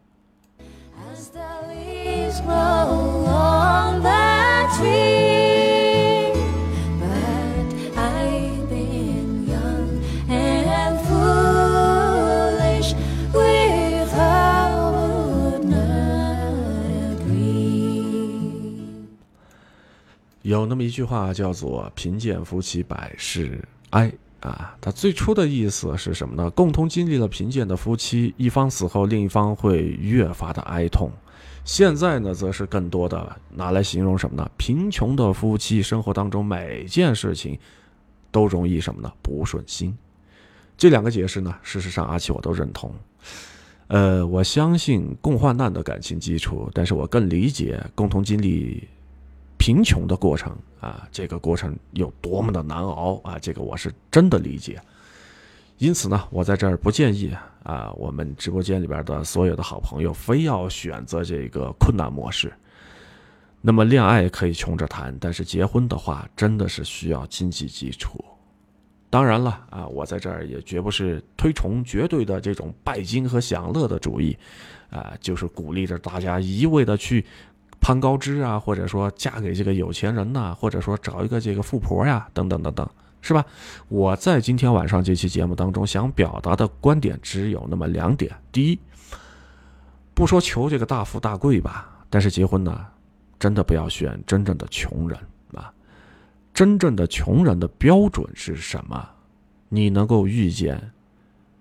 [20.49, 24.11] 有那么一句话叫做“贫贱夫妻百事哀”。
[24.41, 26.49] 啊，它最初的意思是什么呢？
[26.51, 31.11] 共同经历了贫贱的夫妻，一方死后，另一方会越发的哀痛。
[31.65, 34.51] 现在呢，则是更多的拿来形容什么呢？
[34.57, 37.59] 贫穷的夫妻生活当中每件事情
[38.31, 39.13] 都容易什么呢？
[39.21, 39.95] 不顺心。
[40.79, 42.95] 这两个解释呢，事实上阿奇我都认同。
[43.89, 48.89] 呃，我相信共患难的感情基础，但是我更理解共同经历。
[49.69, 53.39] 贫穷的过程啊，这个过程有多么的难熬啊！
[53.39, 54.81] 这个我是真的理解。
[55.77, 62.51] 因此呢，我在这儿不建议啊，我们直播间里边的所有的好朋友非要选择这个困难模式。
[63.61, 68.25] 那么，恋爱可以穷着谈，但是结婚的话，真的是需要经济基础。
[69.11, 74.35] 当然了啊，我在这儿也绝不是推崇绝对的这种拜金和享乐的主义，
[74.89, 77.27] 啊，就是鼓励着大家一味的去。
[77.81, 82.89] 攀高枝啊，或者说嫁给这个有钱人呐，或者说找一个这个富婆呀，等等等等，
[83.21, 83.45] 是吧？
[83.89, 88.79] 我在今天晚上这期节目当中想表达的观点只有那么两点：第一，
[90.15, 92.87] 不说求这个大富大贵吧，但是结婚呢，
[93.39, 95.19] 真的不要选真正的穷人
[95.55, 95.73] 啊！
[96.53, 99.09] 真正的穷人的标准是什么？
[99.69, 100.91] 你能够预见，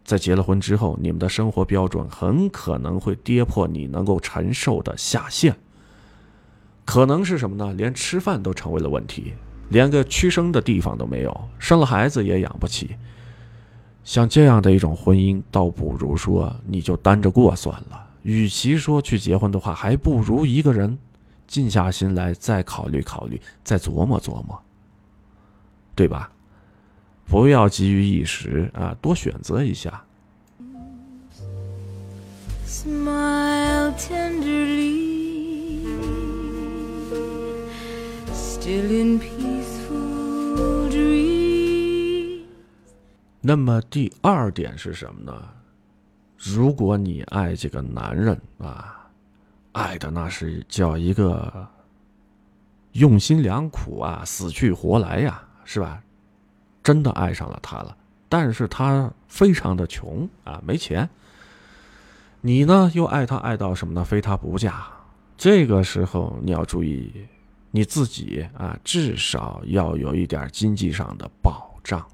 [0.03, 5.55] 在结了婚之后，你们的生活标准很可能会跌破你能够承受的下限。
[6.87, 7.73] 可能是什么呢？
[7.73, 9.33] 连吃饭都成为了问题，
[9.67, 12.95] 连个屈生的地方都没有，生了孩子也养不起。
[14.05, 18.07] 像这样的一种婚姻，倒不如说你就单着过算了。
[18.23, 20.97] 与其说去结婚的话，还不如一个人
[21.45, 24.57] 静下心来再考虑考虑，再琢磨琢磨，
[25.93, 26.31] 对吧？
[27.25, 30.01] 不要急于一时啊，多选择一下。
[32.65, 35.06] Smile tenderly.
[43.39, 45.41] 那么第二点是什么呢？
[46.37, 49.07] 如果你爱这个男人啊，
[49.71, 51.65] 爱的那是叫一个
[52.91, 56.03] 用心良苦啊，死去活来呀，是吧？
[56.83, 57.95] 真的爱上了他了，
[58.27, 61.09] 但是他非常的穷啊，没钱。
[62.41, 64.03] 你呢，又爱他爱到什么呢？
[64.03, 64.85] 非他不嫁。
[65.37, 67.25] 这个时候你要注意，
[67.71, 72.05] 你自己啊，至少要有一点经济上的保障。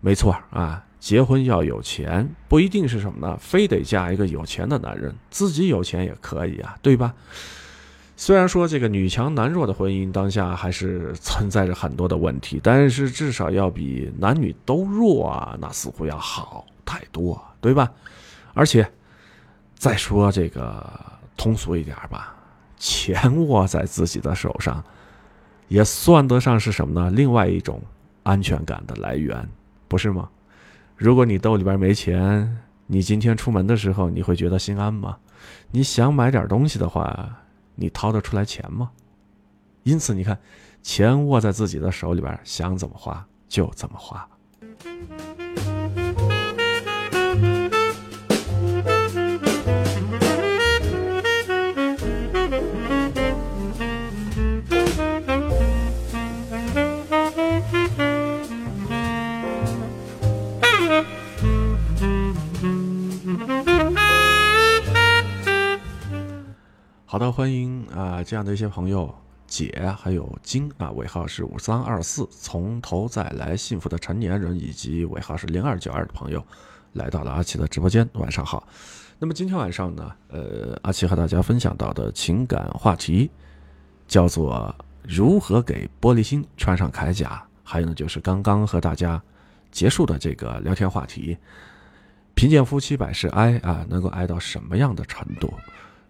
[0.00, 3.36] 没错啊，结婚要有钱，不一定是什么呢？
[3.38, 7.14] 非得嫁一个有钱的男人，自己有钱也可以啊，对吧？
[8.16, 17.90] 虽然说这个女强男弱的婚姻当下还是存在着很多的问题，但是至少要比男女都弱啊，那似乎要好太多，对吧？
[18.52, 18.90] 而且
[19.74, 20.84] 再说这个
[21.36, 22.34] 通俗一点吧，
[22.80, 24.82] 钱握在自己的手上，
[25.68, 27.10] 也算得上是什么呢？
[27.12, 27.80] 另外一种
[28.24, 29.48] 安全感的来源，
[29.86, 30.28] 不是吗？
[30.96, 32.58] 如果你兜里边没钱，
[32.88, 35.16] 你今天出门的时候你会觉得心安吗？
[35.70, 37.36] 你想买点东西的话。
[37.76, 38.90] 你掏得出来钱吗？
[39.84, 40.38] 因此，你看，
[40.82, 44.28] 钱握在自己的手里边，想怎么花就怎么花。
[67.40, 69.14] 欢迎啊，这样的一些朋友，
[69.46, 76.44] 姐还有金啊，尾号是五三二四，从头再来，幸福的成年人，以及尾号是零二九二的朋友，
[76.92, 78.68] 来到了阿奇的直播间，晚上好。
[79.18, 83.30] 那么今天晚上呢，呃，阿奇和大家分享到的情感话题
[84.06, 89.18] 叫做如何给玻璃心穿上铠甲，还有呢，就是刚刚和大家
[89.72, 91.38] 结束的这个聊天话题，
[92.34, 95.50] 贫贱夫妻百事哀啊，能够哀到什么样的程度？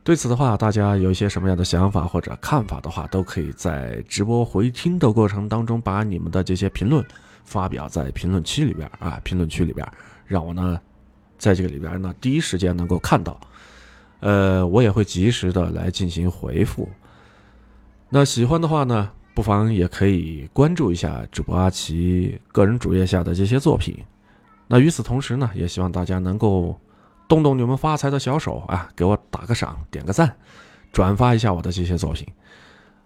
[0.03, 7.05] 对此的话，大家有一些什么样的想法或者看法的话，都可以在直播回听的过程当中，把你们的这些评论
[7.44, 9.86] 发表在评论区里边啊，评论区里边，
[10.26, 10.80] 让我呢，
[11.36, 13.38] 在这个里边呢，第一时间能够看到，
[14.20, 16.88] 呃，我也会及时的来进行回复。
[18.09, 23.96] 那喜欢的话呢，不妨也可以关注一下主播阿奇个人主页下的这些作品。
[24.66, 26.80] 那与此同时呢，也希望大家能够。
[27.30, 30.34] 动动你们发财的小手啊，给我打个赏，点个赞，
[30.92, 32.26] 转发一下我的这些作品。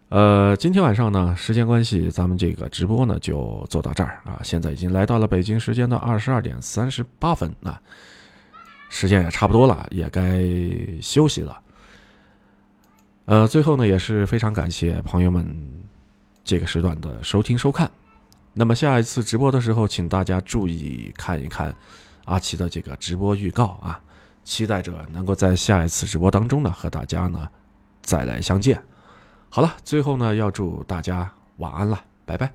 [0.09, 4.41] 呃，今天晚上呢，时间关系，咱们这个直播呢就做到这儿啊。
[4.43, 7.79] 现在已经来到了北京时间的二十二点三十八分啊，
[8.89, 10.43] 时间也差不多了，也该
[11.03, 11.61] 休息了。
[13.27, 15.47] 呃，最后呢，也是非常感谢朋友们
[16.43, 17.91] 这个时段的收听收看。
[18.55, 21.77] 那么下一次直播的时候，请大家注意看一看
[22.25, 24.01] 阿奇的这个直播预告啊。
[24.45, 27.49] 期待着能够在下一次直播当中呢，和大家呢
[28.03, 28.81] 再来相见。
[29.49, 32.53] 好了，最后呢要祝大家晚安了，拜拜。